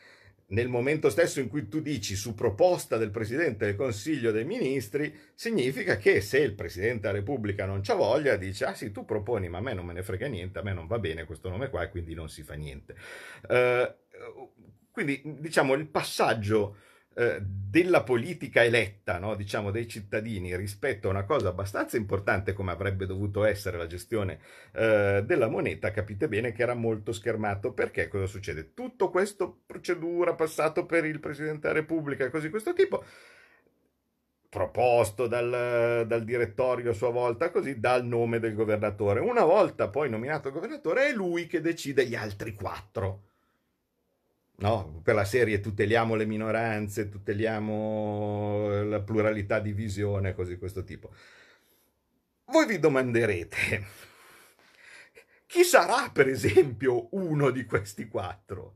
nel 0.48 0.68
momento 0.68 1.10
stesso 1.10 1.40
in 1.40 1.48
cui 1.48 1.68
tu 1.68 1.82
dici 1.82 2.16
su 2.16 2.36
proposta 2.36 2.98
del 2.98 3.10
Presidente 3.10 3.66
del 3.66 3.76
Consiglio 3.76 4.32
dei 4.32 4.46
Ministri, 4.46 5.14
significa 5.34 5.98
che 5.98 6.22
se 6.22 6.40
il 6.40 6.54
Presidente 6.54 7.02
della 7.02 7.14
Repubblica 7.14 7.66
non 7.66 7.82
c'ha 7.82 7.96
voglia, 7.96 8.36
dice, 8.36 8.66
ah 8.66 8.74
sì, 8.74 8.92
tu 8.92 9.06
proponi, 9.06 9.50
ma 9.50 9.58
a 9.58 9.62
me 9.62 9.74
non 9.74 9.86
me 9.86 9.94
ne 9.94 10.04
frega 10.04 10.28
niente, 10.28 10.60
a 10.60 10.64
me 10.64 10.74
non 10.74 10.86
va 10.88 11.00
bene 11.00 11.26
questo 11.26 11.50
nome 11.50 11.70
qua 11.70 11.84
e 11.84 11.90
quindi 11.90 12.14
non 12.14 12.30
si 12.30 12.44
fa 12.44 12.54
niente. 12.54 12.96
Uh, 13.48 14.52
quindi, 14.92 15.22
diciamo, 15.40 15.74
il 15.74 15.88
passaggio 15.88 16.78
eh, 17.18 17.42
della 17.42 18.04
politica 18.04 18.64
eletta, 18.64 19.20
no? 19.20 19.36
diciamo 19.36 19.72
dei 19.72 19.88
cittadini, 19.88 20.56
rispetto 20.56 21.08
a 21.08 21.12
una 21.12 21.24
cosa 21.24 21.50
abbastanza 21.50 21.96
importante 21.98 22.52
come 22.52 22.72
avrebbe 22.72 23.06
dovuto 23.06 23.46
essere 23.46 23.78
la 23.78 23.88
gestione 23.88 24.40
eh, 24.74 25.24
della 25.26 25.48
moneta, 25.48 25.92
capite 25.92 26.28
bene 26.28 26.52
che 26.52 26.62
era 26.62 26.74
molto 26.74 27.14
schermato. 27.14 27.72
Perché 27.72 28.10
cosa 28.10 28.26
succede? 28.26 28.74
Tutto 28.74 29.10
questo 29.10 29.62
procedura 29.66 30.36
passato 30.36 30.86
per 30.86 31.06
il 31.06 31.20
Presidente 31.20 31.68
della 31.68 31.80
Repubblica 31.80 32.26
e 32.26 32.30
così 32.30 32.50
questo 32.50 32.74
tipo 32.74 33.04
proposto 34.50 35.28
dal, 35.28 36.06
dal, 36.08 36.24
direttorio 36.24 36.92
a 36.92 36.94
sua 36.94 37.10
volta, 37.10 37.50
così 37.50 37.80
dal 37.80 38.06
nome 38.06 38.40
del 38.40 38.56
governatore. 38.56 39.20
Una 39.20 39.44
volta 39.44 39.90
poi 39.90 40.10
nominato 40.10 40.52
governatore, 40.52 41.08
è 41.08 41.14
lui 41.14 41.46
che 41.46 41.60
decide 41.60 42.06
gli 42.06 42.16
altri 42.16 42.54
quattro 42.54 43.35
no? 44.58 45.02
per 45.04 45.16
la 45.16 45.26
serie 45.26 45.60
tuteliamo 45.60 46.16
le 46.16 46.26
minoranze, 46.26 47.10
tuteliamo 47.10 48.84
la 48.84 49.02
pluralità 49.02 49.60
di 49.60 49.74
visione, 49.74 50.34
così 50.34 50.52
di 50.52 50.60
questo 50.60 50.84
tipo. 50.84 51.12
Voi 52.46 52.68
vi 52.68 52.80
domanderete, 52.80 53.86
chi 55.48 55.64
sarà 55.64 56.10
per 56.12 56.28
esempio 56.28 57.08
uno 57.12 57.50
di 57.50 57.66
questi 57.66 58.08
quattro? 58.08 58.76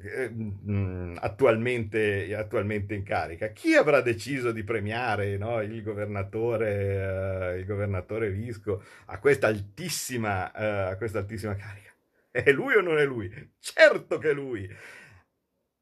Eh, 0.00 0.30
mm, 0.30 1.16
attualmente, 1.18 2.32
attualmente, 2.36 2.94
in 2.94 3.02
carica. 3.02 3.48
Chi 3.48 3.74
avrà 3.74 4.00
deciso 4.00 4.52
di 4.52 4.62
premiare 4.62 5.36
no, 5.36 5.60
il, 5.60 5.82
governatore, 5.82 7.54
uh, 7.54 7.58
il 7.58 7.66
governatore 7.66 8.30
Visco 8.30 8.80
a 9.06 9.18
questa 9.18 9.48
altissima, 9.48 10.52
uh, 10.54 10.90
a 10.92 10.96
questa 10.96 11.18
altissima 11.18 11.56
carica? 11.56 11.87
È 12.30 12.52
lui 12.52 12.74
o 12.74 12.80
non 12.80 12.98
è 12.98 13.04
lui? 13.04 13.30
Certo 13.58 14.18
che 14.18 14.30
è 14.30 14.32
lui! 14.32 14.68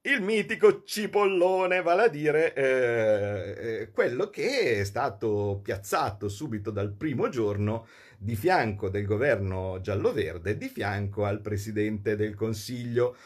Il 0.02 0.22
mitico 0.22 0.84
cipollone, 0.84 1.82
vale 1.82 2.02
a 2.04 2.08
dire 2.08 2.54
eh, 2.54 3.80
eh, 3.82 3.90
quello 3.90 4.30
che 4.30 4.78
è 4.78 4.84
stato 4.84 5.58
piazzato 5.60 6.28
subito 6.28 6.70
dal 6.70 6.92
primo 6.94 7.28
giorno 7.28 7.88
di 8.16 8.36
fianco 8.36 8.88
del 8.88 9.04
governo 9.04 9.80
giallo-verde, 9.80 10.56
di 10.56 10.68
fianco 10.68 11.24
al 11.24 11.40
presidente 11.40 12.14
del 12.14 12.36
Consiglio, 12.36 13.16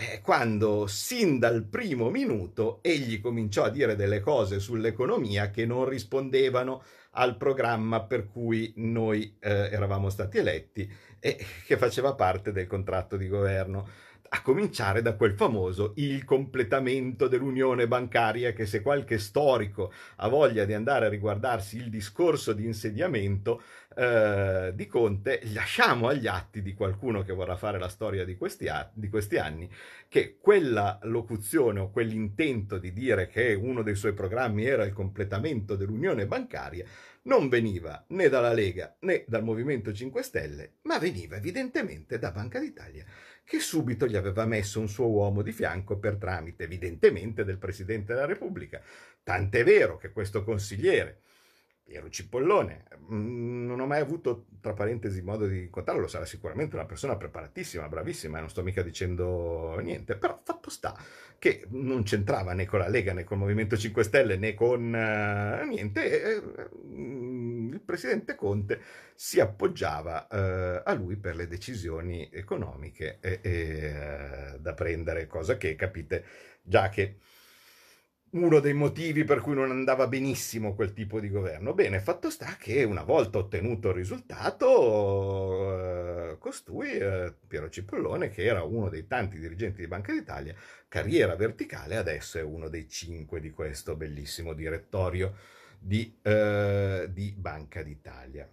eh, 0.00 0.20
quando 0.22 0.86
sin 0.86 1.40
dal 1.40 1.64
primo 1.64 2.08
minuto 2.08 2.78
egli 2.82 3.20
cominciò 3.20 3.64
a 3.64 3.68
dire 3.68 3.96
delle 3.96 4.20
cose 4.20 4.60
sull'economia 4.60 5.50
che 5.50 5.66
non 5.66 5.88
rispondevano 5.88 6.84
al 7.12 7.36
programma 7.36 8.04
per 8.04 8.28
cui 8.28 8.72
noi 8.76 9.36
eh, 9.40 9.50
eravamo 9.50 10.08
stati 10.08 10.38
eletti 10.38 10.88
e 11.18 11.44
che 11.66 11.76
faceva 11.76 12.14
parte 12.14 12.52
del 12.52 12.68
contratto 12.68 13.16
di 13.16 13.26
governo. 13.26 13.88
A 14.30 14.42
cominciare 14.42 15.02
da 15.02 15.14
quel 15.14 15.34
famoso 15.34 15.92
il 15.96 16.24
completamento 16.24 17.28
dell'unione 17.28 17.88
bancaria 17.88 18.52
che 18.52 18.66
se 18.66 18.82
qualche 18.82 19.18
storico 19.18 19.92
ha 20.16 20.28
voglia 20.28 20.64
di 20.64 20.74
andare 20.74 21.06
a 21.06 21.08
riguardarsi 21.08 21.76
il 21.76 21.88
discorso 21.88 22.52
di 22.52 22.64
insediamento 22.64 23.62
eh, 23.96 24.72
di 24.74 24.86
Conte, 24.86 25.40
lasciamo 25.52 26.08
agli 26.08 26.26
atti 26.26 26.62
di 26.62 26.74
qualcuno 26.74 27.22
che 27.22 27.32
vorrà 27.32 27.56
fare 27.56 27.78
la 27.78 27.88
storia 27.88 28.24
di 28.24 28.36
questi, 28.36 28.68
a- 28.68 28.88
di 28.92 29.08
questi 29.08 29.38
anni 29.38 29.68
che 30.08 30.38
quella 30.38 30.98
locuzione 31.02 31.80
o 31.80 31.90
quell'intento 31.90 32.78
di 32.78 32.92
dire 32.92 33.28
che 33.28 33.54
uno 33.54 33.82
dei 33.82 33.94
suoi 33.94 34.12
programmi 34.12 34.64
era 34.64 34.84
il 34.84 34.92
completamento 34.92 35.74
dell'unione 35.74 36.26
bancaria 36.26 36.84
non 37.22 37.48
veniva 37.48 38.04
né 38.08 38.28
dalla 38.28 38.52
Lega 38.52 38.96
né 39.00 39.24
dal 39.26 39.42
Movimento 39.42 39.92
5 39.92 40.22
Stelle, 40.22 40.72
ma 40.82 40.98
veniva 40.98 41.36
evidentemente 41.36 42.18
da 42.18 42.30
Banca 42.30 42.58
d'Italia 42.58 43.04
che 43.48 43.60
subito 43.60 44.06
gli 44.06 44.14
aveva 44.14 44.44
messo 44.44 44.78
un 44.78 44.88
suo 44.88 45.06
uomo 45.06 45.40
di 45.40 45.52
fianco 45.52 45.98
per 45.98 46.16
tramite 46.16 46.64
evidentemente 46.64 47.44
del 47.44 47.56
Presidente 47.56 48.12
della 48.12 48.26
Repubblica. 48.26 48.78
Tant'è 49.22 49.64
vero 49.64 49.96
che 49.96 50.12
questo 50.12 50.44
consigliere, 50.44 51.22
Piero 51.82 52.10
Cipollone, 52.10 52.84
mm, 53.10 53.64
non 53.64 53.80
ho 53.80 53.86
mai 53.86 54.00
avuto, 54.00 54.48
tra 54.60 54.74
parentesi, 54.74 55.22
modo 55.22 55.46
di 55.46 55.62
incontrarlo, 55.62 56.06
sarà 56.06 56.26
sicuramente 56.26 56.74
una 56.74 56.84
persona 56.84 57.16
preparatissima, 57.16 57.88
bravissima, 57.88 58.38
non 58.38 58.50
sto 58.50 58.62
mica 58.62 58.82
dicendo 58.82 59.78
niente, 59.80 60.16
però 60.16 60.38
fatto 60.44 60.68
sta 60.68 60.94
che 61.38 61.64
non 61.70 62.02
c'entrava 62.02 62.52
né 62.52 62.66
con 62.66 62.80
la 62.80 62.88
Lega 62.88 63.14
né 63.14 63.24
con 63.24 63.38
il 63.38 63.44
Movimento 63.44 63.78
5 63.78 64.02
Stelle 64.02 64.36
né 64.36 64.52
con 64.52 64.82
uh, 64.92 65.66
niente, 65.66 66.36
eh, 66.36 66.42
il 67.78 67.84
presidente 67.84 68.34
Conte 68.34 68.80
si 69.14 69.40
appoggiava 69.40 70.26
uh, 70.30 70.82
a 70.84 70.92
lui 70.92 71.16
per 71.16 71.36
le 71.36 71.46
decisioni 71.46 72.28
economiche 72.32 73.18
e, 73.20 73.40
e, 73.42 74.54
uh, 74.54 74.58
da 74.58 74.74
prendere, 74.74 75.26
cosa 75.26 75.56
che 75.56 75.74
capite 75.74 76.24
già 76.62 76.88
che 76.88 77.16
uno 78.30 78.60
dei 78.60 78.74
motivi 78.74 79.24
per 79.24 79.40
cui 79.40 79.54
non 79.54 79.70
andava 79.70 80.06
benissimo 80.06 80.74
quel 80.74 80.92
tipo 80.92 81.18
di 81.18 81.30
governo. 81.30 81.72
Bene, 81.72 82.00
fatto 82.00 82.28
sta 82.28 82.56
che 82.58 82.82
una 82.84 83.02
volta 83.02 83.38
ottenuto 83.38 83.88
il 83.88 83.94
risultato, 83.94 84.62
eh, 86.32 86.38
costui, 86.38 86.90
eh, 86.90 87.32
Piero 87.46 87.70
Cipollone, 87.70 88.28
che 88.28 88.44
era 88.44 88.62
uno 88.62 88.90
dei 88.90 89.06
tanti 89.06 89.38
dirigenti 89.38 89.80
di 89.80 89.88
Banca 89.88 90.12
d'Italia, 90.12 90.54
carriera 90.88 91.36
verticale, 91.36 91.96
adesso 91.96 92.38
è 92.38 92.42
uno 92.42 92.68
dei 92.68 92.86
cinque 92.88 93.40
di 93.40 93.50
questo 93.50 93.96
bellissimo 93.96 94.52
direttorio 94.52 95.34
di, 95.78 96.18
eh, 96.22 97.08
di 97.10 97.34
Banca 97.36 97.82
d'Italia. 97.82 98.48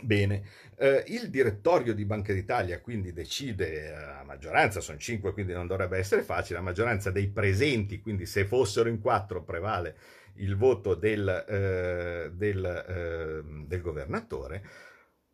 Bene, 0.00 0.42
eh, 0.78 1.04
il 1.08 1.28
direttorio 1.28 1.92
di 1.92 2.06
Banca 2.06 2.32
d'Italia 2.32 2.80
quindi 2.80 3.12
decide 3.12 3.88
eh, 3.88 3.92
a 3.92 4.24
maggioranza, 4.24 4.80
sono 4.80 4.96
cinque 4.96 5.32
quindi 5.34 5.52
non 5.52 5.66
dovrebbe 5.66 5.98
essere 5.98 6.22
facile, 6.22 6.58
a 6.58 6.62
maggioranza 6.62 7.10
dei 7.10 7.28
presenti, 7.28 8.00
quindi 8.00 8.24
se 8.24 8.46
fossero 8.46 8.88
in 8.88 9.00
quattro 9.00 9.44
prevale 9.44 9.96
il 10.36 10.56
voto 10.56 10.94
del, 10.94 11.28
eh, 11.46 12.30
del, 12.32 12.64
eh, 12.64 13.66
del 13.66 13.80
governatore, 13.82 14.64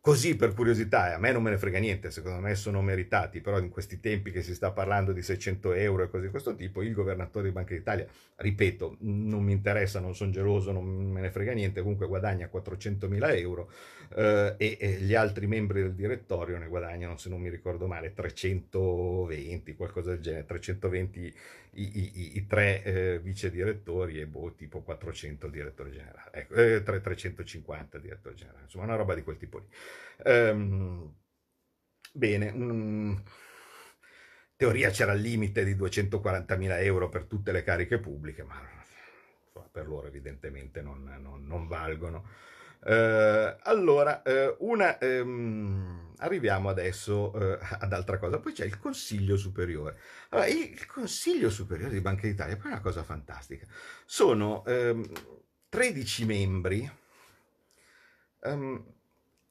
Così 0.01 0.37
per 0.37 0.53
curiosità, 0.53 1.09
e 1.09 1.13
a 1.15 1.17
me 1.17 1.33
non 1.33 1.43
me 1.43 1.49
ne 1.49 1.57
frega 1.57 1.77
niente, 1.77 2.09
secondo 2.09 2.39
me 2.39 2.55
sono 2.55 2.81
meritati, 2.81 3.41
però 3.41 3.59
in 3.59 3.67
questi 3.67 3.99
tempi 3.99 4.31
che 4.31 4.41
si 4.41 4.55
sta 4.55 4.71
parlando 4.71 5.11
di 5.11 5.21
600 5.21 5.73
euro 5.73 6.03
e 6.03 6.09
cose 6.09 6.23
di 6.23 6.29
questo 6.29 6.55
tipo, 6.55 6.81
il 6.81 6.93
governatore 6.93 7.47
di 7.47 7.51
Banca 7.51 7.73
d'Italia, 7.73 8.07
ripeto, 8.37 8.95
non 9.01 9.43
mi 9.43 9.51
interessa, 9.51 9.99
non 9.99 10.15
sono 10.15 10.31
geloso, 10.31 10.71
non 10.71 10.85
me 10.85 11.19
ne 11.19 11.29
frega 11.31 11.51
niente, 11.51 11.81
comunque 11.81 12.07
guadagna 12.07 12.47
400 12.47 13.09
mila 13.09 13.33
euro 13.33 13.69
eh, 14.15 14.55
e, 14.57 14.77
e, 14.79 14.91
gli 15.01 15.15
altri 15.15 15.47
membri 15.47 15.81
del 15.81 15.93
direttorio 15.93 16.57
ne 16.57 16.67
guadagnano, 16.67 17.17
se 17.17 17.27
non 17.27 17.41
mi 17.41 17.49
ricordo 17.49 17.85
male, 17.85 18.13
320, 18.13 19.75
qualcosa 19.75 20.11
del 20.11 20.21
genere, 20.21 20.45
320 20.45 21.33
i, 21.71 21.99
i, 21.99 22.37
i 22.37 22.45
tre 22.47 22.83
eh, 22.83 23.19
vice 23.19 23.51
direttori 23.51 24.19
e 24.19 24.25
boh, 24.25 24.53
tipo 24.55 24.81
400 24.81 25.45
il 25.45 25.51
direttore 25.51 25.91
generale, 25.91 26.31
ecco, 26.31 26.55
eh, 26.55 26.81
350 26.83 27.97
il 27.97 28.03
direttore 28.03 28.35
generale, 28.35 28.63
insomma 28.63 28.85
una 28.85 28.95
roba 28.95 29.13
di 29.13 29.23
quel 29.23 29.37
tipo 29.37 29.59
lì. 29.59 29.67
Um, 30.23 31.13
bene, 32.13 32.49
um, 32.49 33.23
teoria 34.55 34.89
c'era 34.89 35.13
il 35.13 35.21
limite 35.21 35.63
di 35.63 35.75
240.000 35.75 36.83
euro 36.83 37.09
per 37.09 37.25
tutte 37.25 37.51
le 37.51 37.63
cariche 37.63 37.99
pubbliche, 37.99 38.43
ma 38.43 38.59
per 39.71 39.87
loro 39.87 40.07
evidentemente 40.07 40.81
non, 40.81 41.03
non, 41.21 41.45
non 41.45 41.67
valgono. 41.67 42.27
Uh, 42.81 43.57
allora, 43.63 44.21
uh, 44.25 44.55
una, 44.59 44.97
um, 45.01 46.13
arriviamo 46.17 46.69
adesso 46.69 47.31
uh, 47.35 47.57
ad 47.79 47.91
altra 47.91 48.17
cosa. 48.17 48.39
Poi 48.39 48.53
c'è 48.53 48.65
il 48.65 48.79
Consiglio 48.79 49.35
Superiore. 49.35 49.99
Allora, 50.29 50.47
il 50.47 50.85
Consiglio 50.85 51.49
Superiore 51.49 51.93
di 51.93 52.01
Banca 52.01 52.27
d'Italia 52.27 52.55
è 52.55 52.65
una 52.67 52.81
cosa 52.81 53.03
fantastica. 53.03 53.65
Sono 54.05 54.63
13 55.69 56.25
membri 56.25 56.89
um, 58.41 58.83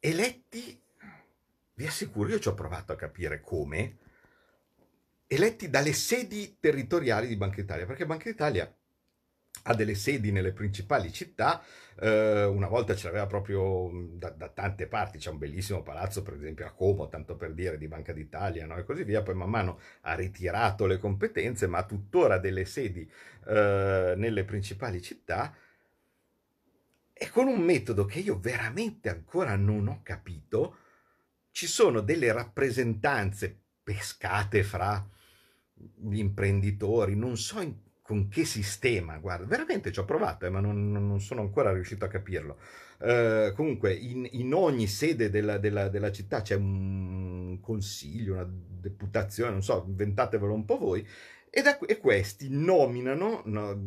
eletti, 0.00 0.80
vi 1.74 1.86
assicuro, 1.86 2.30
io 2.30 2.38
ci 2.38 2.48
ho 2.48 2.54
provato 2.54 2.92
a 2.92 2.96
capire 2.96 3.40
come, 3.40 3.98
eletti 5.26 5.68
dalle 5.68 5.92
sedi 5.92 6.56
territoriali 6.58 7.26
di 7.26 7.36
Banca 7.36 7.60
d'Italia, 7.60 7.86
perché 7.86 8.06
Banca 8.06 8.30
d'Italia 8.30 8.74
ha 9.62 9.74
delle 9.74 9.94
sedi 9.94 10.32
nelle 10.32 10.52
principali 10.52 11.12
città, 11.12 11.62
eh, 12.00 12.44
una 12.44 12.68
volta 12.68 12.94
ce 12.94 13.06
l'aveva 13.06 13.26
proprio 13.26 13.90
da, 14.12 14.30
da, 14.30 14.48
tante 14.48 14.86
parti, 14.86 15.18
c'è 15.18 15.30
un 15.30 15.38
bellissimo 15.38 15.82
palazzo 15.82 16.22
per 16.22 16.34
esempio 16.34 16.66
a 16.66 16.72
Como, 16.72 17.08
tanto 17.08 17.36
per 17.36 17.52
dire, 17.52 17.76
di 17.76 17.88
Banca 17.88 18.12
d'Italia 18.12 18.66
no? 18.66 18.76
e 18.76 18.84
così 18.84 19.04
via, 19.04 19.22
poi 19.22 19.34
man 19.34 19.50
mano 19.50 19.80
ha 20.02 20.14
ritirato 20.14 20.86
le 20.86 20.98
competenze, 20.98 21.66
ma 21.66 21.78
ha 21.78 21.84
tuttora 21.84 22.38
delle 22.38 22.64
sedi 22.64 23.10
eh, 23.46 24.14
nelle 24.16 24.44
principali 24.44 25.02
città 25.02 25.54
e 27.12 27.30
con 27.30 27.48
un 27.48 27.60
metodo 27.60 28.04
che 28.04 28.20
io 28.20 28.38
veramente 28.38 29.08
ancora 29.08 29.56
non 29.56 29.88
ho 29.88 30.00
capito, 30.04 30.76
ci 31.50 31.66
sono 31.66 32.00
delle 32.00 32.32
rappresentanze 32.32 33.58
pescate 33.82 34.62
fra 34.62 35.04
gli 35.74 36.18
imprenditori, 36.18 37.16
non 37.16 37.36
so 37.36 37.60
in 37.60 37.74
con 38.08 38.28
che 38.28 38.46
sistema, 38.46 39.18
guarda, 39.18 39.44
veramente 39.44 39.92
ci 39.92 39.98
ho 39.98 40.06
provato, 40.06 40.46
eh, 40.46 40.48
ma 40.48 40.60
non, 40.60 40.90
non, 40.90 41.20
sono 41.20 41.42
ancora 41.42 41.74
riuscito 41.74 42.06
a 42.06 42.08
capirlo. 42.08 42.56
Uh, 43.00 43.52
comunque, 43.52 43.92
in, 43.92 44.26
in, 44.32 44.54
ogni 44.54 44.86
sede 44.86 45.28
della, 45.28 45.58
della, 45.58 45.90
della, 45.90 46.10
città 46.10 46.40
c'è 46.40 46.54
un 46.54 47.58
consiglio, 47.60 48.32
una 48.32 48.48
deputazione, 48.48 49.50
non 49.50 49.62
so, 49.62 49.84
inventatevelo 49.86 50.54
un 50.54 50.64
po' 50.64 50.78
voi, 50.78 51.06
e, 51.50 51.60
da, 51.60 51.78
e 51.80 51.98
questi 51.98 52.48
nominano 52.48 53.42
no, 53.44 53.78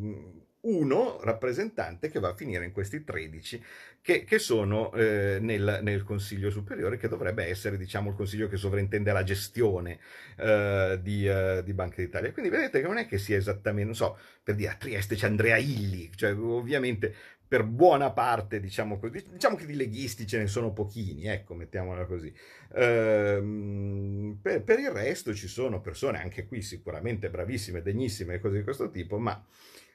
uno 0.61 1.19
rappresentante 1.21 2.09
che 2.09 2.19
va 2.19 2.29
a 2.29 2.35
finire 2.35 2.65
in 2.65 2.71
questi 2.71 3.03
13 3.03 3.63
che, 4.01 4.23
che 4.23 4.39
sono 4.39 4.91
eh, 4.93 5.37
nel, 5.39 5.79
nel, 5.81 6.03
Consiglio 6.03 6.49
Superiore, 6.49 6.97
che 6.97 7.07
dovrebbe 7.07 7.45
essere 7.45 7.77
diciamo, 7.77 8.09
il 8.09 8.15
Consiglio 8.15 8.47
che 8.47 8.57
sovrintende 8.57 9.11
la 9.11 9.23
gestione 9.23 9.99
eh, 10.37 10.99
di, 11.01 11.27
uh, 11.27 11.61
di, 11.63 11.73
Banca 11.73 12.01
d'Italia. 12.01 12.31
Quindi 12.31 12.51
vedete 12.51 12.81
che 12.81 12.87
non 12.87 12.97
è 12.97 13.07
che 13.07 13.17
sia 13.17 13.37
esattamente, 13.37 13.85
non 13.85 13.95
so, 13.95 14.17
per 14.43 14.55
dire 14.55 14.71
a 14.71 14.75
Trieste 14.75 15.15
c'è 15.15 15.27
Andrea 15.27 15.57
Illi, 15.57 16.09
cioè 16.15 16.33
ovviamente 16.33 17.13
per 17.51 17.63
buona 17.63 18.11
parte, 18.11 18.61
diciamo 18.61 18.97
così, 18.97 19.25
diciamo 19.29 19.57
che 19.57 19.65
di 19.65 19.75
leghisti 19.75 20.25
ce 20.25 20.37
ne 20.37 20.47
sono 20.47 20.71
pochini, 20.71 21.27
ecco, 21.27 21.53
mettiamola 21.53 22.05
così. 22.05 22.33
Ehm, 22.75 24.39
per, 24.41 24.63
per 24.63 24.79
il 24.79 24.89
resto 24.89 25.35
ci 25.35 25.47
sono 25.47 25.81
persone, 25.81 26.21
anche 26.21 26.45
qui 26.45 26.61
sicuramente 26.61 27.29
bravissime, 27.29 27.81
degnissime 27.81 28.35
e 28.35 28.39
cose 28.39 28.55
di 28.55 28.63
questo 28.63 28.89
tipo, 28.89 29.19
ma 29.19 29.45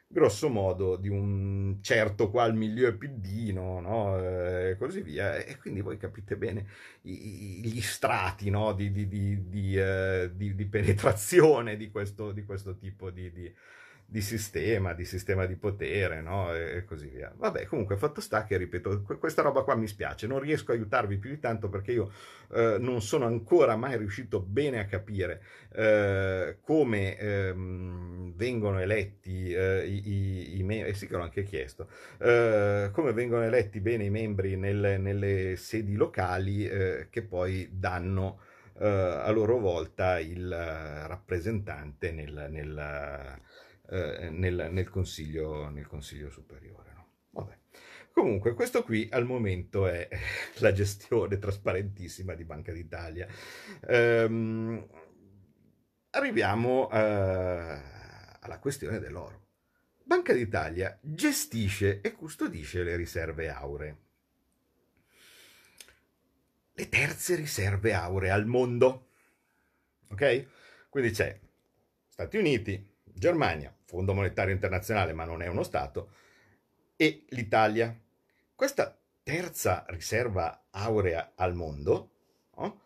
grosso 0.08 0.48
modo 0.48 0.96
di 0.96 1.08
un 1.08 1.78
certo 1.82 2.30
qual 2.30 2.54
milieu 2.54 2.96
piddino, 2.96 3.80
no? 3.80 4.18
E 4.18 4.76
così 4.78 5.02
via. 5.02 5.36
E 5.36 5.56
quindi 5.58 5.80
voi 5.80 5.96
capite 5.96 6.36
bene 6.36 6.66
gli 7.02 7.80
strati 7.80 8.50
no? 8.50 8.72
di, 8.72 8.90
di, 8.90 9.06
di, 9.48 9.76
eh, 9.76 10.30
di, 10.34 10.66
penetrazione 10.66 11.76
di 11.76 11.90
questo, 11.90 12.34
questo 12.44 12.76
tipo 12.76 13.10
di, 13.10 13.30
di 14.08 14.20
sistema, 14.20 14.94
di 14.94 15.04
sistema 15.04 15.46
di 15.46 15.56
potere, 15.56 16.22
no? 16.22 16.54
E, 16.54 16.84
così 16.84 17.08
via. 17.08 17.32
Vabbè, 17.36 17.66
comunque, 17.66 17.96
fatto 17.96 18.20
sta 18.20 18.44
che, 18.44 18.56
ripeto, 18.56 19.02
questa 19.18 19.42
roba 19.42 19.62
qua 19.62 19.74
mi 19.74 19.88
spiace, 19.88 20.28
non 20.28 20.38
riesco 20.38 20.70
a 20.70 20.74
aiutarvi 20.74 21.18
più 21.18 21.30
di 21.30 21.40
tanto 21.40 21.68
perché 21.68 21.90
io 21.90 22.12
eh, 22.52 22.76
non 22.78 23.02
sono 23.02 23.26
ancora 23.26 23.74
mai 23.74 23.98
riuscito 23.98 24.40
bene 24.40 24.78
a 24.78 24.86
capire 24.86 25.42
eh, 25.74 26.58
come 26.60 27.16
ehm, 27.18 28.34
vengono 28.36 28.78
eletti 28.78 29.52
eh, 29.52 29.84
i, 29.84 30.08
i, 30.08 30.58
i 30.60 30.62
membri, 30.62 30.90
eh 30.90 30.94
sì 30.94 31.08
che 31.08 31.16
l'ho 31.16 31.22
anche 31.22 31.42
chiesto, 31.42 31.88
eh, 32.18 32.90
come 32.92 33.12
vengono 33.12 33.42
eletti 33.42 33.80
bene 33.80 34.04
i 34.04 34.10
membri 34.10 34.56
nelle, 34.56 34.98
nelle 34.98 35.56
sedi 35.56 35.96
locali 35.96 36.64
eh, 36.68 37.08
che 37.10 37.22
poi 37.22 37.68
danno 37.72 38.40
a 38.78 39.30
loro 39.30 39.58
volta 39.58 40.18
il 40.18 40.50
rappresentante 40.50 42.12
nel, 42.12 42.48
nel 42.50 43.40
eh, 43.88 44.30
nel, 44.30 44.68
nel, 44.72 44.88
consiglio, 44.88 45.68
nel, 45.68 45.86
consiglio, 45.86 46.30
superiore. 46.30 46.92
No? 46.94 47.06
Comunque, 48.16 48.54
questo 48.54 48.82
qui 48.82 49.06
al 49.12 49.26
momento 49.26 49.86
è 49.86 50.08
la 50.60 50.72
gestione 50.72 51.38
trasparentissima 51.38 52.32
di 52.32 52.44
Banca 52.44 52.72
d'Italia. 52.72 53.26
Ehm, 53.86 54.88
arriviamo 56.10 56.90
eh, 56.90 56.96
alla 58.40 58.58
questione 58.58 58.98
dell'oro. 58.98 59.44
Banca 60.02 60.32
d'Italia 60.32 60.98
gestisce 61.02 62.00
e 62.00 62.12
custodisce 62.12 62.82
le 62.82 62.96
riserve 62.96 63.50
auree. 63.50 63.96
Le 66.72 66.88
terze 66.88 67.34
riserve 67.34 67.92
auree 67.92 68.30
al 68.30 68.46
mondo. 68.46 69.08
Ok? 70.08 70.46
Quindi 70.88 71.10
c'è 71.10 71.38
Stati 72.08 72.38
Uniti, 72.38 72.94
Germania, 73.04 73.75
Fondo 73.86 74.14
Monetario 74.14 74.52
Internazionale, 74.52 75.12
ma 75.12 75.24
non 75.24 75.42
è 75.42 75.46
uno 75.46 75.62
Stato, 75.62 76.10
e 76.96 77.24
l'Italia. 77.28 77.96
Questa 78.54 78.98
terza 79.22 79.84
riserva 79.88 80.66
aurea 80.70 81.32
al 81.34 81.54
mondo 81.54 82.10
no? 82.56 82.80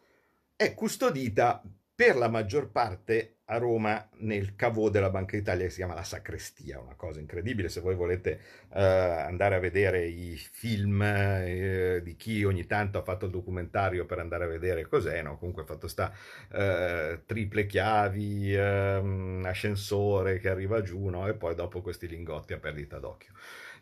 è 0.56 0.74
custodita 0.74 1.62
per 1.94 2.16
la 2.16 2.28
maggior 2.28 2.70
parte 2.70 3.39
a 3.50 3.58
Roma 3.58 4.08
nel 4.18 4.54
cavò 4.54 4.88
della 4.90 5.10
Banca 5.10 5.36
d'Italia 5.36 5.64
che 5.64 5.70
si 5.70 5.78
chiama 5.78 5.94
La 5.94 6.04
Sacrestia, 6.04 6.78
una 6.78 6.94
cosa 6.94 7.18
incredibile. 7.18 7.68
Se 7.68 7.80
voi 7.80 7.96
volete 7.96 8.40
eh, 8.72 8.80
andare 8.80 9.56
a 9.56 9.58
vedere 9.58 10.06
i 10.06 10.36
film 10.36 11.02
eh, 11.02 12.00
di 12.02 12.14
chi 12.14 12.44
ogni 12.44 12.66
tanto 12.66 12.98
ha 12.98 13.02
fatto 13.02 13.26
il 13.26 13.32
documentario 13.32 14.06
per 14.06 14.20
andare 14.20 14.44
a 14.44 14.46
vedere 14.46 14.86
cos'è, 14.86 15.22
no? 15.22 15.36
comunque 15.36 15.64
fatto 15.64 15.88
sta 15.88 16.12
eh, 16.52 17.22
triple 17.26 17.66
chiavi, 17.66 18.54
ehm, 18.54 19.42
ascensore 19.44 20.38
che 20.38 20.48
arriva 20.48 20.80
giù 20.82 21.08
no? 21.08 21.26
e 21.26 21.34
poi 21.34 21.56
dopo 21.56 21.82
questi 21.82 22.06
lingotti 22.06 22.52
a 22.52 22.58
perdita 22.58 23.00
d'occhio. 23.00 23.32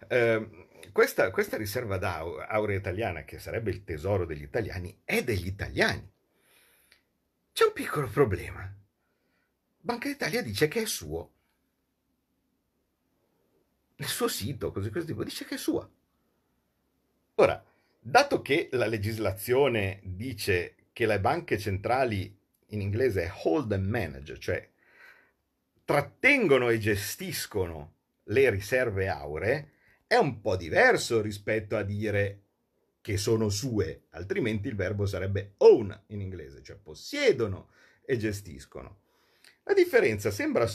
Ehm, 0.09 0.67
questa, 0.93 1.31
questa 1.31 1.59
riserva 1.59 1.99
d'aurea 1.99 2.77
italiana, 2.77 3.25
che 3.25 3.39
sarebbe 3.39 3.71
il 3.71 3.85
tesoro 3.85 4.25
degli 4.25 4.43
italiani, 4.43 4.99
è 5.05 5.23
degli 5.23 5.47
italiani. 5.47 6.11
C'è 7.53 7.65
un 7.65 7.73
piccolo 7.75 8.09
problema 8.09 8.73
Banca 9.89 10.07
d'Italia 10.07 10.43
dice 10.43 10.69
che 10.69 10.83
è 10.83 10.85
suo. 10.85 11.33
Il 13.97 14.07
suo 14.07 14.29
sito, 14.29 14.71
così 14.71 14.91
così, 14.91 15.15
dice 15.15 15.47
che 15.47 15.55
è 15.55 15.57
sua. 15.57 15.91
Ora, 17.37 17.65
dato 17.99 18.43
che 18.43 18.69
la 18.73 18.85
legislazione 18.85 20.01
dice 20.03 20.75
che 20.93 21.07
le 21.07 21.19
banche 21.21 21.59
centrali 21.59 22.39
in 22.67 22.83
inglese 22.83 23.23
è 23.23 23.33
hold 23.45 23.73
and 23.73 23.89
manage, 23.89 24.39
cioè 24.39 24.71
trattengono 25.87 26.69
e 26.69 26.79
gestiscono 26.79 27.95
le 28.25 28.51
riserve 28.51 29.09
auree, 29.09 29.73
è 30.07 30.17
un 30.17 30.43
po' 30.43 30.57
diverso 30.57 31.23
rispetto 31.23 31.79
a 31.79 31.83
dire 31.83 32.43
che 33.01 33.17
sono 33.17 33.49
sue, 33.49 34.03
altrimenti 34.11 34.69
il 34.69 34.77
verbo 34.77 35.07
sarebbe 35.07 35.55
own 35.57 35.99
in 36.09 36.21
inglese, 36.21 36.63
cioè 36.63 36.77
possiedono 36.77 37.71
e 38.05 38.19
gestiscono. 38.19 39.07
La 39.69 39.75
differenza 39.75 40.31
sembra 40.31 40.67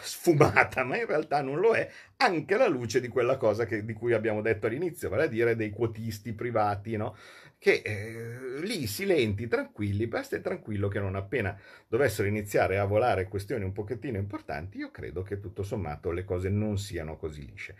sfumata, 0.00 0.84
ma 0.84 0.96
in 0.96 1.06
realtà 1.06 1.42
non 1.42 1.58
lo 1.58 1.72
è, 1.74 1.90
anche 2.18 2.54
alla 2.54 2.68
luce 2.68 3.00
di 3.00 3.08
quella 3.08 3.36
cosa 3.36 3.66
che, 3.66 3.84
di 3.84 3.92
cui 3.94 4.12
abbiamo 4.12 4.40
detto 4.42 4.66
all'inizio, 4.66 5.08
vale 5.08 5.24
a 5.24 5.26
dire 5.26 5.56
dei 5.56 5.70
quotisti 5.70 6.32
privati, 6.34 6.96
no? 6.96 7.16
che 7.58 7.82
eh, 7.84 8.60
lì 8.60 8.86
silenti, 8.86 9.48
tranquilli, 9.48 10.06
basta 10.06 10.36
e 10.36 10.40
tranquillo 10.40 10.86
che 10.86 11.00
non 11.00 11.16
appena 11.16 11.60
dovessero 11.88 12.28
iniziare 12.28 12.78
a 12.78 12.84
volare 12.84 13.26
questioni 13.26 13.64
un 13.64 13.72
pochettino 13.72 14.16
importanti, 14.16 14.78
io 14.78 14.92
credo 14.92 15.22
che 15.22 15.40
tutto 15.40 15.64
sommato 15.64 16.12
le 16.12 16.22
cose 16.24 16.48
non 16.48 16.78
siano 16.78 17.16
così 17.16 17.44
lisce. 17.44 17.76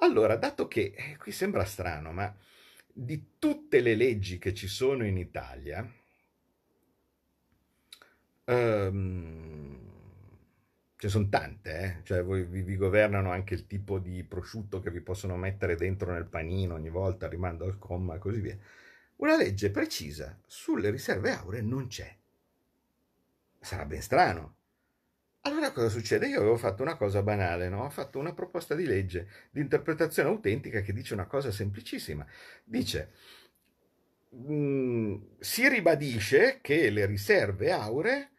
Allora, 0.00 0.34
dato 0.34 0.66
che, 0.66 0.92
eh, 0.96 1.16
qui 1.16 1.30
sembra 1.30 1.64
strano, 1.64 2.10
ma 2.10 2.36
di 2.92 3.36
tutte 3.38 3.78
le 3.78 3.94
leggi 3.94 4.38
che 4.38 4.52
ci 4.52 4.66
sono 4.66 5.06
in 5.06 5.16
Italia, 5.16 5.88
Um, 8.46 9.84
ce 10.96 11.06
ne 11.06 11.08
sono 11.08 11.28
tante, 11.28 11.78
eh? 11.78 12.02
cioè 12.02 12.22
voi, 12.22 12.44
vi, 12.44 12.62
vi, 12.62 12.76
governano 12.76 13.30
anche 13.30 13.54
il 13.54 13.66
tipo 13.66 13.98
di 13.98 14.22
prosciutto 14.24 14.80
che 14.80 14.90
vi 14.90 15.00
possono 15.00 15.36
mettere 15.36 15.76
dentro 15.76 16.12
nel 16.12 16.26
panino 16.26 16.74
ogni 16.74 16.90
volta, 16.90 17.28
rimando 17.28 17.64
al 17.64 17.78
comma 17.78 18.14
e 18.16 18.18
così 18.18 18.40
via. 18.40 18.58
Una 19.16 19.36
legge 19.36 19.70
precisa 19.70 20.38
sulle 20.46 20.90
riserve 20.90 21.30
auree 21.30 21.62
non 21.62 21.86
c'è. 21.86 22.14
Sarà 23.60 23.84
ben 23.86 24.02
strano. 24.02 24.56
Allora 25.42 25.72
cosa 25.72 25.88
succede? 25.88 26.26
Io 26.26 26.40
avevo 26.40 26.56
fatto 26.56 26.82
una 26.82 26.96
cosa 26.96 27.22
banale, 27.22 27.68
no? 27.68 27.84
Ho 27.84 27.90
fatto 27.90 28.18
una 28.18 28.32
proposta 28.32 28.74
di 28.74 28.86
legge 28.86 29.28
di 29.50 29.60
interpretazione 29.60 30.30
autentica 30.30 30.80
che 30.80 30.92
dice 30.92 31.12
una 31.12 31.26
cosa 31.26 31.50
semplicissima. 31.50 32.26
Dice, 32.64 33.12
mh, 34.30 34.54
mm, 34.54 35.14
si 35.38 35.68
ribadisce 35.68 36.60
che 36.62 36.88
le 36.90 37.04
riserve 37.06 37.70
auree 37.72 38.30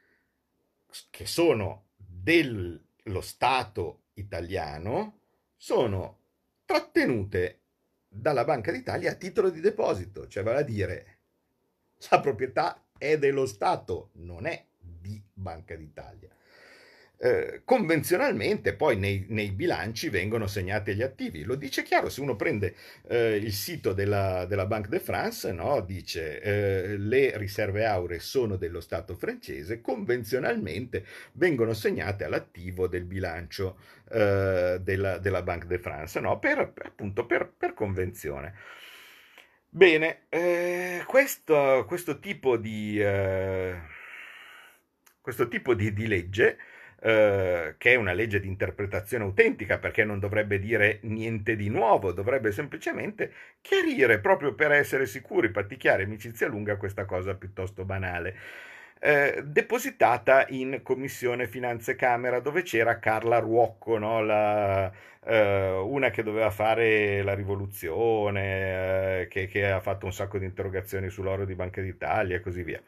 che 1.10 1.26
sono 1.26 1.88
dello 1.96 3.22
Stato 3.22 4.04
italiano 4.14 5.20
sono 5.56 6.20
trattenute 6.66 7.62
dalla 8.08 8.46
Banca 8.46 8.72
d'Italia 8.72 9.12
a 9.12 9.16
titolo 9.16 9.50
di 9.50 9.60
deposito, 9.60 10.28
cioè 10.28 10.44
vale 10.44 10.60
a 10.60 10.64
dire 10.64 11.18
la 12.10 12.20
proprietà 12.20 12.88
è 12.98 13.18
dello 13.18 13.46
Stato, 13.46 14.10
non 14.14 14.46
è 14.46 14.66
di 14.78 15.22
Banca 15.34 15.76
d'Italia. 15.76 16.30
Eh, 17.18 17.62
convenzionalmente 17.64 18.74
poi 18.74 18.98
nei, 18.98 19.26
nei, 19.30 19.52
bilanci 19.52 20.10
vengono 20.10 20.48
segnati 20.48 20.94
gli 20.96 21.02
attivi. 21.02 21.44
Lo 21.44 21.56
dice 21.56 21.82
chiaro, 21.82 22.10
se 22.10 22.20
uno 22.20 22.36
prende 22.36 22.76
eh, 23.08 23.38
il 23.38 23.54
sito 23.54 23.94
della, 23.94 24.46
della, 24.46 24.66
Banque 24.66 24.90
de 24.90 25.00
France, 25.00 25.52
no? 25.54 25.80
dice 25.80 26.42
eh, 26.42 26.98
le 26.98 27.38
riserve 27.38 27.86
auree 27.86 28.20
sono 28.20 28.58
dello 28.58 28.82
Stato 28.82 29.16
francese, 29.16 29.80
convenzionalmente 29.80 31.06
vengono 31.34 31.74
segnate 31.74 32.26
all'attivo 32.26 32.88
del 32.88 33.06
bilancio 33.06 33.78
eh, 34.12 34.80
della, 34.82 35.18
della, 35.18 35.42
Banque 35.42 35.68
de 35.70 35.80
France, 35.80 36.20
no? 36.20 36.38
per, 36.38 36.74
appunto 36.84 37.26
per, 37.26 37.50
per 37.58 37.74
convenzione. 37.74 38.56
Bene, 39.70 40.26
eh, 40.30 41.04
questo, 41.08 41.86
questo, 41.88 42.20
tipo 42.20 42.58
di, 42.58 43.02
questo 45.22 45.48
tipo 45.48 45.74
di, 45.74 45.94
di 45.94 46.08
legge 46.08 46.58
eh, 47.06 47.76
che 47.78 47.92
è 47.92 47.96
una 47.96 48.14
legge 48.14 48.40
di 48.40 48.48
interpretazione 48.48 49.26
autentica 49.26 49.78
perché 49.78 50.04
non 50.04 50.18
dovrebbe 50.18 50.58
dire 50.58 50.98
niente 51.04 51.56
di 51.56 51.70
nuovo, 51.70 52.12
dovrebbe 52.12 52.52
semplicemente 52.52 53.32
chiarire 53.62 54.20
proprio 54.20 54.56
per 54.56 54.72
essere 54.72 55.06
sicuri, 55.06 55.52
patticchiare 55.52 56.04
amicizia 56.04 56.48
lunga 56.48 56.78
questa 56.78 57.06
cosa 57.06 57.36
piuttosto 57.36 57.86
banale. 57.86 58.36
Eh, 59.00 59.44
depositata 59.46 60.48
in 60.50 60.80
Commissione 60.82 61.48
Finanze 61.48 61.96
Camera 61.96 62.40
dove 62.40 62.64
c'era 62.64 62.98
Carla 62.98 63.38
Ruocco, 63.38 64.00
no? 64.00 64.24
la, 64.24 64.92
eh, 65.26 65.70
una 65.84 66.10
che 66.10 66.24
doveva 66.24 66.50
fare 66.50 67.22
la 67.22 67.36
rivoluzione, 67.36 69.22
eh, 69.22 69.28
che, 69.28 69.46
che 69.46 69.70
ha 69.70 69.80
fatto 69.80 70.08
un 70.08 70.14
sacco 70.14 70.40
di 70.40 70.46
interrogazioni 70.46 71.10
sull'oro 71.10 71.46
di 71.46 71.54
Banca 71.54 71.82
d'Italia 71.82 72.38
e 72.38 72.40
così 72.40 72.64
via. 72.64 72.82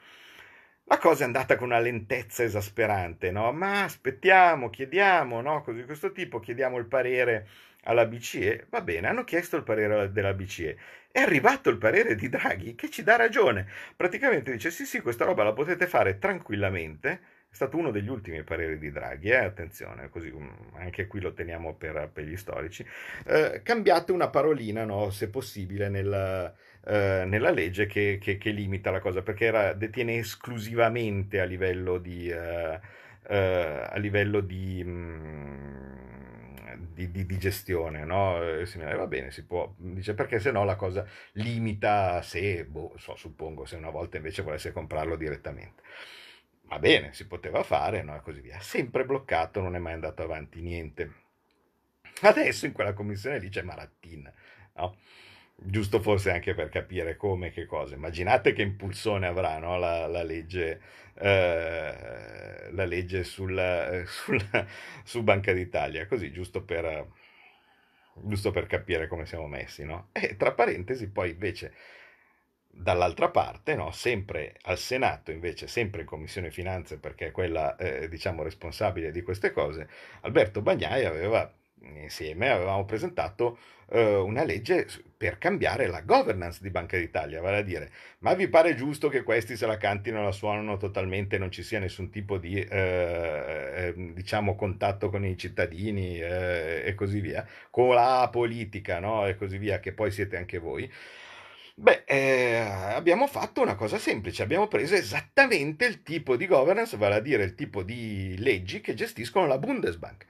La 0.90 1.00
cosa 1.00 1.24
è 1.24 1.26
andata 1.26 1.58
con 1.58 1.68
una 1.68 1.80
lentezza 1.80 2.44
esasperante, 2.44 3.30
no? 3.30 3.52
Ma 3.52 3.84
aspettiamo, 3.84 4.70
chiediamo, 4.70 5.42
no? 5.42 5.62
Così 5.62 5.80
di 5.80 5.86
questo 5.86 6.14
tipo, 6.14 6.40
chiediamo 6.40 6.78
il 6.78 6.86
parere 6.86 7.46
alla 7.84 8.06
BCE. 8.06 8.68
Va 8.70 8.80
bene, 8.80 9.08
hanno 9.08 9.26
chiesto 9.26 9.58
il 9.58 9.64
parere 9.64 10.14
della 10.14 10.34
BCE. 10.34 10.78
È 11.12 11.20
arrivato 11.20 11.70
il 11.70 11.78
parere 11.78 12.16
di 12.16 12.30
Draghi 12.30 12.76
che 12.76 12.90
ci 12.90 13.04
dà 13.04 13.18
ragione. 13.18 13.68
Praticamente 13.98 14.50
dice 14.54 14.72
sì 14.72 14.86
sì, 14.86 15.02
questa 15.02 15.26
roba 15.26 15.44
la 15.44 15.52
potete 15.52 15.88
fare 15.88 16.20
tranquillamente. 16.20 17.10
È 17.50 17.54
stato 17.54 17.76
uno 17.76 17.92
degli 17.92 18.10
ultimi 18.10 18.42
pareri 18.44 18.78
di 18.78 18.90
Draghi, 18.90 19.30
eh? 19.30 19.44
attenzione, 19.44 20.08
così 20.10 20.34
anche 20.76 21.08
qui 21.08 21.20
lo 21.20 21.34
teniamo 21.34 21.76
per, 21.76 22.10
per 22.14 22.24
gli 22.24 22.38
storici. 22.38 22.86
Eh, 23.26 23.60
cambiate 23.62 24.14
una 24.14 24.30
parolina, 24.30 24.86
no? 24.86 25.10
se 25.10 25.30
possibile, 25.30 25.90
nel 25.90 26.56
eh, 26.90 27.26
nella 27.26 27.52
legge 27.52 27.86
che, 27.86 28.18
che, 28.22 28.38
che, 28.38 28.52
limita 28.52 28.92
la 28.92 29.00
cosa, 29.02 29.22
perché 29.22 29.46
era, 29.46 29.74
detiene 29.74 30.18
esclusivamente 30.20 31.42
a 31.42 31.44
livello 31.44 31.98
di, 31.98 32.30
uh, 32.32 32.36
uh, 32.74 32.80
a 33.90 33.98
livello 33.98 34.40
di, 34.40 34.82
um, 34.86 35.98
di, 36.94 37.12
di, 37.12 37.26
di 37.26 37.38
gestione, 37.38 38.06
no? 38.06 38.40
va 38.96 39.08
bene, 39.08 39.32
si 39.32 39.44
può, 39.46 39.74
dice 39.78 40.14
perché 40.14 40.40
se 40.40 40.52
no 40.52 40.64
la 40.64 40.78
cosa 40.78 41.06
limita 41.34 42.22
se, 42.22 42.64
boh, 42.64 42.94
so, 42.98 43.18
suppongo, 43.18 43.66
se 43.66 43.76
una 43.76 43.90
volta 43.90 44.16
invece 44.16 44.42
volesse 44.42 44.72
comprarlo 44.72 45.18
direttamente. 45.18 45.84
Va 46.70 46.80
bene, 46.80 47.14
si 47.14 47.28
poteva 47.28 47.64
fare, 47.64 48.02
no? 48.02 48.16
E 48.16 48.22
così 48.22 48.42
via. 48.42 48.60
Sempre 48.60 49.06
bloccato, 49.06 49.62
non 49.62 49.76
è 49.76 49.80
mai 49.80 49.94
andato 49.94 50.24
avanti 50.24 50.62
niente. 50.62 51.12
Adesso 52.22 52.66
in 52.66 52.74
quella 52.74 52.94
commissione 52.94 53.40
lì 53.40 53.50
c'è 53.50 53.62
Marattin, 53.62 54.32
no? 54.76 54.98
Giusto 55.60 56.00
forse 56.00 56.32
anche 56.32 56.54
per 56.54 56.70
capire 56.70 57.18
come 57.18 57.48
e 57.48 57.52
che 57.52 57.66
cosa. 57.66 57.96
Immaginate 57.96 58.54
che 58.54 58.62
impulsone 58.62 59.28
avrà 59.28 59.58
no? 59.58 59.78
la, 59.78 60.06
la, 60.08 60.24
legge, 60.24 60.80
eh, 61.16 62.72
la 62.72 62.86
legge 62.86 63.24
sulla, 63.24 64.04
sulla, 64.06 64.66
su 65.04 65.24
Banca 65.24 65.54
d'Italia, 65.54 66.06
così 66.08 66.32
giusto 66.32 66.64
per, 66.64 67.08
giusto 68.14 68.52
per 68.52 68.68
capire 68.68 69.08
come 69.08 69.26
siamo 69.26 69.48
messi. 69.48 69.84
No? 69.84 70.10
E 70.12 70.38
tra 70.38 70.54
parentesi, 70.54 71.10
poi 71.10 71.32
invece 71.32 71.74
dall'altra 72.70 73.30
parte, 73.30 73.76
no, 73.76 73.92
sempre 73.92 74.56
al 74.64 74.78
Senato, 74.78 75.32
invece 75.32 75.68
sempre 75.68 76.02
in 76.02 76.08
Commissione 76.08 76.52
Finanze, 76.52 77.00
perché 77.00 77.28
è 77.28 77.32
quella 77.32 77.76
eh, 77.76 78.08
diciamo 78.08 78.44
responsabile 78.44 79.12
di 79.12 79.24
queste 79.24 79.52
cose, 79.52 79.90
Alberto 80.22 80.62
Bagnai 80.62 81.06
aveva 81.06 81.52
insieme 82.08 82.50
avevamo 82.50 82.86
presentato 82.86 83.58
eh, 83.90 84.16
una 84.16 84.44
legge 84.44 84.88
per 85.16 85.38
cambiare 85.38 85.88
la 85.88 86.02
governance 86.02 86.60
di 86.62 86.70
Banca 86.70 86.98
d'Italia, 86.98 87.42
vale 87.42 87.58
a 87.58 87.62
dire, 87.62 87.92
ma 88.20 88.34
vi 88.34 88.48
pare 88.48 88.76
giusto 88.76 89.10
che 89.10 89.24
questi 89.24 89.56
se 89.56 89.66
la 89.66 89.78
cantino, 89.78 90.24
la 90.24 90.32
suonano 90.32 90.78
totalmente, 90.78 91.38
non 91.38 91.52
ci 91.52 91.64
sia 91.64 91.80
nessun 91.80 92.10
tipo 92.10 92.38
di, 92.38 92.60
eh, 92.60 93.94
ehm, 93.96 94.14
diciamo, 94.14 94.56
contatto 94.56 95.10
con 95.10 95.26
i 95.26 95.38
cittadini 95.38 96.20
eh, 96.20 96.84
e 96.86 96.96
così 96.96 97.20
via, 97.20 97.48
con 97.70 97.94
la 97.96 98.30
politica, 98.32 99.00
no? 99.00 99.26
E 99.28 99.36
così 99.36 99.58
via, 99.58 99.80
che 99.80 99.94
poi 99.94 100.12
siete 100.12 100.38
anche 100.38 100.60
voi. 100.60 100.90
Beh, 101.80 102.04
eh, 102.06 102.56
abbiamo 102.58 103.28
fatto 103.28 103.62
una 103.62 103.76
cosa 103.76 103.98
semplice, 104.00 104.42
abbiamo 104.42 104.68
preso 104.68 104.96
esattamente 104.96 105.86
il 105.86 106.02
tipo 106.02 106.36
di 106.36 106.48
governance, 106.48 106.98
vale 106.98 107.16
a 107.16 107.20
dire 107.20 107.44
il 107.44 107.54
tipo 107.56 107.84
di 107.84 108.36
leggi 108.40 108.82
che 108.82 108.96
gestiscono 108.96 109.46
la 109.46 109.60
Bundesbank 109.60 110.26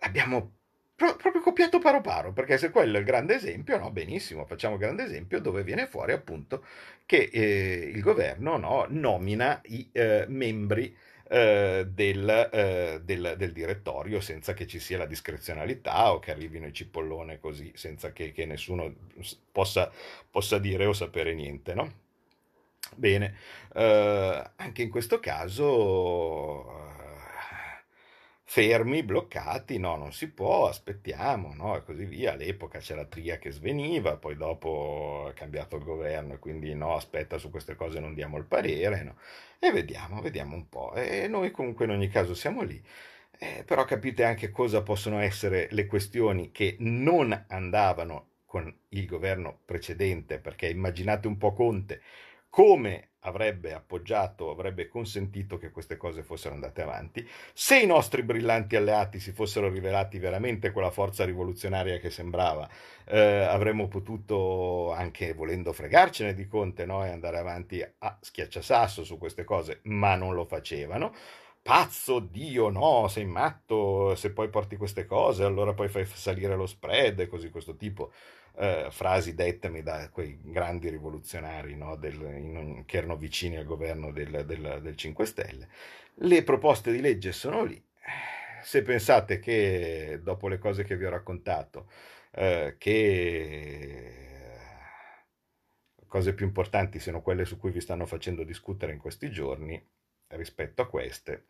abbiamo 0.00 0.56
pro- 0.96 1.16
proprio 1.16 1.42
copiato 1.42 1.78
paro 1.78 2.00
paro, 2.00 2.32
perché 2.32 2.58
se 2.58 2.70
quello 2.70 2.96
è 2.96 3.00
il 3.00 3.04
grande 3.04 3.34
esempio, 3.34 3.78
no, 3.78 3.90
benissimo, 3.90 4.46
facciamo 4.46 4.74
il 4.74 4.80
grande 4.80 5.04
esempio 5.04 5.40
dove 5.40 5.62
viene 5.62 5.86
fuori 5.86 6.12
appunto 6.12 6.64
che 7.04 7.28
eh, 7.32 7.90
il 7.94 8.00
governo 8.00 8.56
no, 8.56 8.86
nomina 8.88 9.60
i 9.66 9.88
eh, 9.92 10.24
membri 10.28 10.96
eh, 11.28 11.86
del, 11.88 12.48
eh, 12.52 13.00
del, 13.02 13.34
del, 13.36 13.52
direttorio 13.52 14.20
senza 14.20 14.54
che 14.54 14.66
ci 14.66 14.78
sia 14.78 14.98
la 14.98 15.06
discrezionalità 15.06 16.12
o 16.12 16.18
che 16.18 16.30
arrivino 16.30 16.66
i 16.66 16.72
cipollone 16.72 17.40
così 17.40 17.72
senza 17.74 18.12
che, 18.12 18.32
che 18.32 18.46
nessuno 18.46 18.92
possa, 19.52 19.90
possa, 20.30 20.58
dire 20.58 20.86
o 20.86 20.92
sapere 20.92 21.34
niente, 21.34 21.74
no? 21.74 22.04
Bene, 22.94 23.36
eh, 23.74 24.50
anche 24.56 24.82
in 24.82 24.90
questo 24.90 25.18
caso 25.18 27.04
fermi, 28.48 29.02
bloccati, 29.02 29.76
no, 29.78 29.96
non 29.96 30.12
si 30.12 30.30
può, 30.30 30.68
aspettiamo, 30.68 31.52
no, 31.54 31.76
e 31.76 31.82
così 31.82 32.04
via. 32.04 32.32
All'epoca 32.32 32.78
c'era 32.78 33.04
Tria 33.04 33.38
che 33.38 33.50
sveniva, 33.50 34.16
poi 34.16 34.36
dopo 34.36 35.26
è 35.30 35.32
cambiato 35.34 35.76
il 35.76 35.82
governo 35.84 36.34
e 36.34 36.38
quindi 36.38 36.72
no, 36.74 36.94
aspetta, 36.94 37.38
su 37.38 37.50
queste 37.50 37.74
cose 37.74 37.98
non 38.00 38.14
diamo 38.14 38.38
il 38.38 38.44
parere, 38.44 39.02
no. 39.02 39.16
E 39.58 39.72
vediamo, 39.72 40.20
vediamo 40.22 40.54
un 40.54 40.68
po'. 40.68 40.94
E 40.94 41.26
noi 41.28 41.50
comunque 41.50 41.84
in 41.86 41.90
ogni 41.90 42.08
caso 42.08 42.34
siamo 42.34 42.62
lì. 42.62 42.80
Eh, 43.38 43.64
però 43.64 43.84
capite 43.84 44.24
anche 44.24 44.50
cosa 44.50 44.82
possono 44.82 45.18
essere 45.20 45.68
le 45.72 45.86
questioni 45.86 46.50
che 46.52 46.76
non 46.78 47.44
andavano 47.48 48.28
con 48.46 48.74
il 48.90 49.06
governo 49.06 49.60
precedente, 49.64 50.38
perché 50.38 50.68
immaginate 50.68 51.26
un 51.26 51.36
po' 51.36 51.52
Conte 51.52 52.00
come 52.48 53.10
avrebbe 53.26 53.74
appoggiato, 53.74 54.50
avrebbe 54.50 54.88
consentito 54.88 55.58
che 55.58 55.70
queste 55.70 55.96
cose 55.96 56.22
fossero 56.22 56.54
andate 56.54 56.82
avanti. 56.82 57.28
Se 57.52 57.78
i 57.78 57.86
nostri 57.86 58.22
brillanti 58.22 58.76
alleati 58.76 59.18
si 59.18 59.32
fossero 59.32 59.68
rivelati 59.68 60.18
veramente 60.18 60.70
quella 60.70 60.90
forza 60.90 61.24
rivoluzionaria 61.24 61.98
che 61.98 62.10
sembrava, 62.10 62.68
eh, 63.04 63.18
avremmo 63.18 63.88
potuto, 63.88 64.92
anche 64.92 65.32
volendo 65.34 65.72
fregarcene 65.72 66.34
di 66.34 66.46
Conte, 66.46 66.86
no? 66.86 67.00
andare 67.00 67.38
avanti 67.38 67.84
a 67.98 68.18
schiacciasasso 68.20 69.04
su 69.04 69.18
queste 69.18 69.44
cose, 69.44 69.80
ma 69.82 70.14
non 70.14 70.34
lo 70.34 70.44
facevano. 70.44 71.12
Pazzo, 71.66 72.20
Dio, 72.20 72.68
no, 72.70 73.08
sei 73.08 73.24
matto, 73.24 74.14
se 74.14 74.30
poi 74.32 74.48
porti 74.48 74.76
queste 74.76 75.04
cose, 75.04 75.42
allora 75.42 75.74
poi 75.74 75.88
fai 75.88 76.06
salire 76.06 76.54
lo 76.54 76.64
spread 76.64 77.18
e 77.18 77.26
così 77.26 77.50
questo 77.50 77.74
tipo 77.74 78.12
eh, 78.58 78.86
frasi 78.90 79.34
dettemi 79.34 79.82
da 79.82 80.08
quei 80.10 80.38
grandi 80.40 80.88
rivoluzionari 80.88 81.74
no, 81.74 81.96
del, 81.96 82.14
in, 82.22 82.84
che 82.86 82.98
erano 82.98 83.16
vicini 83.16 83.56
al 83.56 83.64
governo 83.64 84.12
del, 84.12 84.44
del, 84.46 84.78
del 84.80 84.96
5 84.96 85.26
Stelle. 85.26 85.68
Le 86.14 86.44
proposte 86.44 86.92
di 86.92 87.00
legge 87.00 87.32
sono 87.32 87.64
lì. 87.64 87.82
Se 88.62 88.82
pensate 88.82 89.40
che 89.40 90.20
dopo 90.22 90.46
le 90.46 90.58
cose 90.58 90.84
che 90.84 90.96
vi 90.96 91.04
ho 91.04 91.10
raccontato, 91.10 91.88
eh, 92.30 92.76
che 92.78 94.12
cose 96.06 96.32
più 96.32 96.46
importanti 96.46 97.00
siano 97.00 97.22
quelle 97.22 97.44
su 97.44 97.58
cui 97.58 97.72
vi 97.72 97.80
stanno 97.80 98.06
facendo 98.06 98.44
discutere 98.44 98.92
in 98.92 98.98
questi 98.98 99.30
giorni, 99.30 99.84
rispetto 100.28 100.82
a 100.82 100.88
queste, 100.88 101.46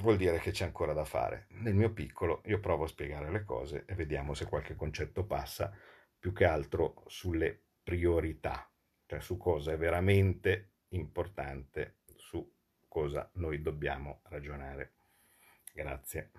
vuol 0.00 0.16
dire 0.16 0.38
che 0.38 0.50
c'è 0.50 0.64
ancora 0.64 0.92
da 0.92 1.04
fare. 1.04 1.46
Nel 1.50 1.74
mio 1.74 1.92
piccolo 1.92 2.42
io 2.46 2.60
provo 2.60 2.84
a 2.84 2.88
spiegare 2.88 3.30
le 3.30 3.44
cose 3.44 3.84
e 3.86 3.94
vediamo 3.94 4.34
se 4.34 4.46
qualche 4.46 4.74
concetto 4.74 5.24
passa, 5.24 5.72
più 6.18 6.32
che 6.32 6.44
altro 6.44 7.04
sulle 7.06 7.60
priorità, 7.82 8.70
cioè 9.06 9.20
su 9.20 9.36
cosa 9.36 9.72
è 9.72 9.76
veramente 9.76 10.72
importante, 10.88 11.98
su 12.16 12.50
cosa 12.86 13.30
noi 13.34 13.62
dobbiamo 13.62 14.20
ragionare. 14.24 14.94
Grazie. 15.72 16.30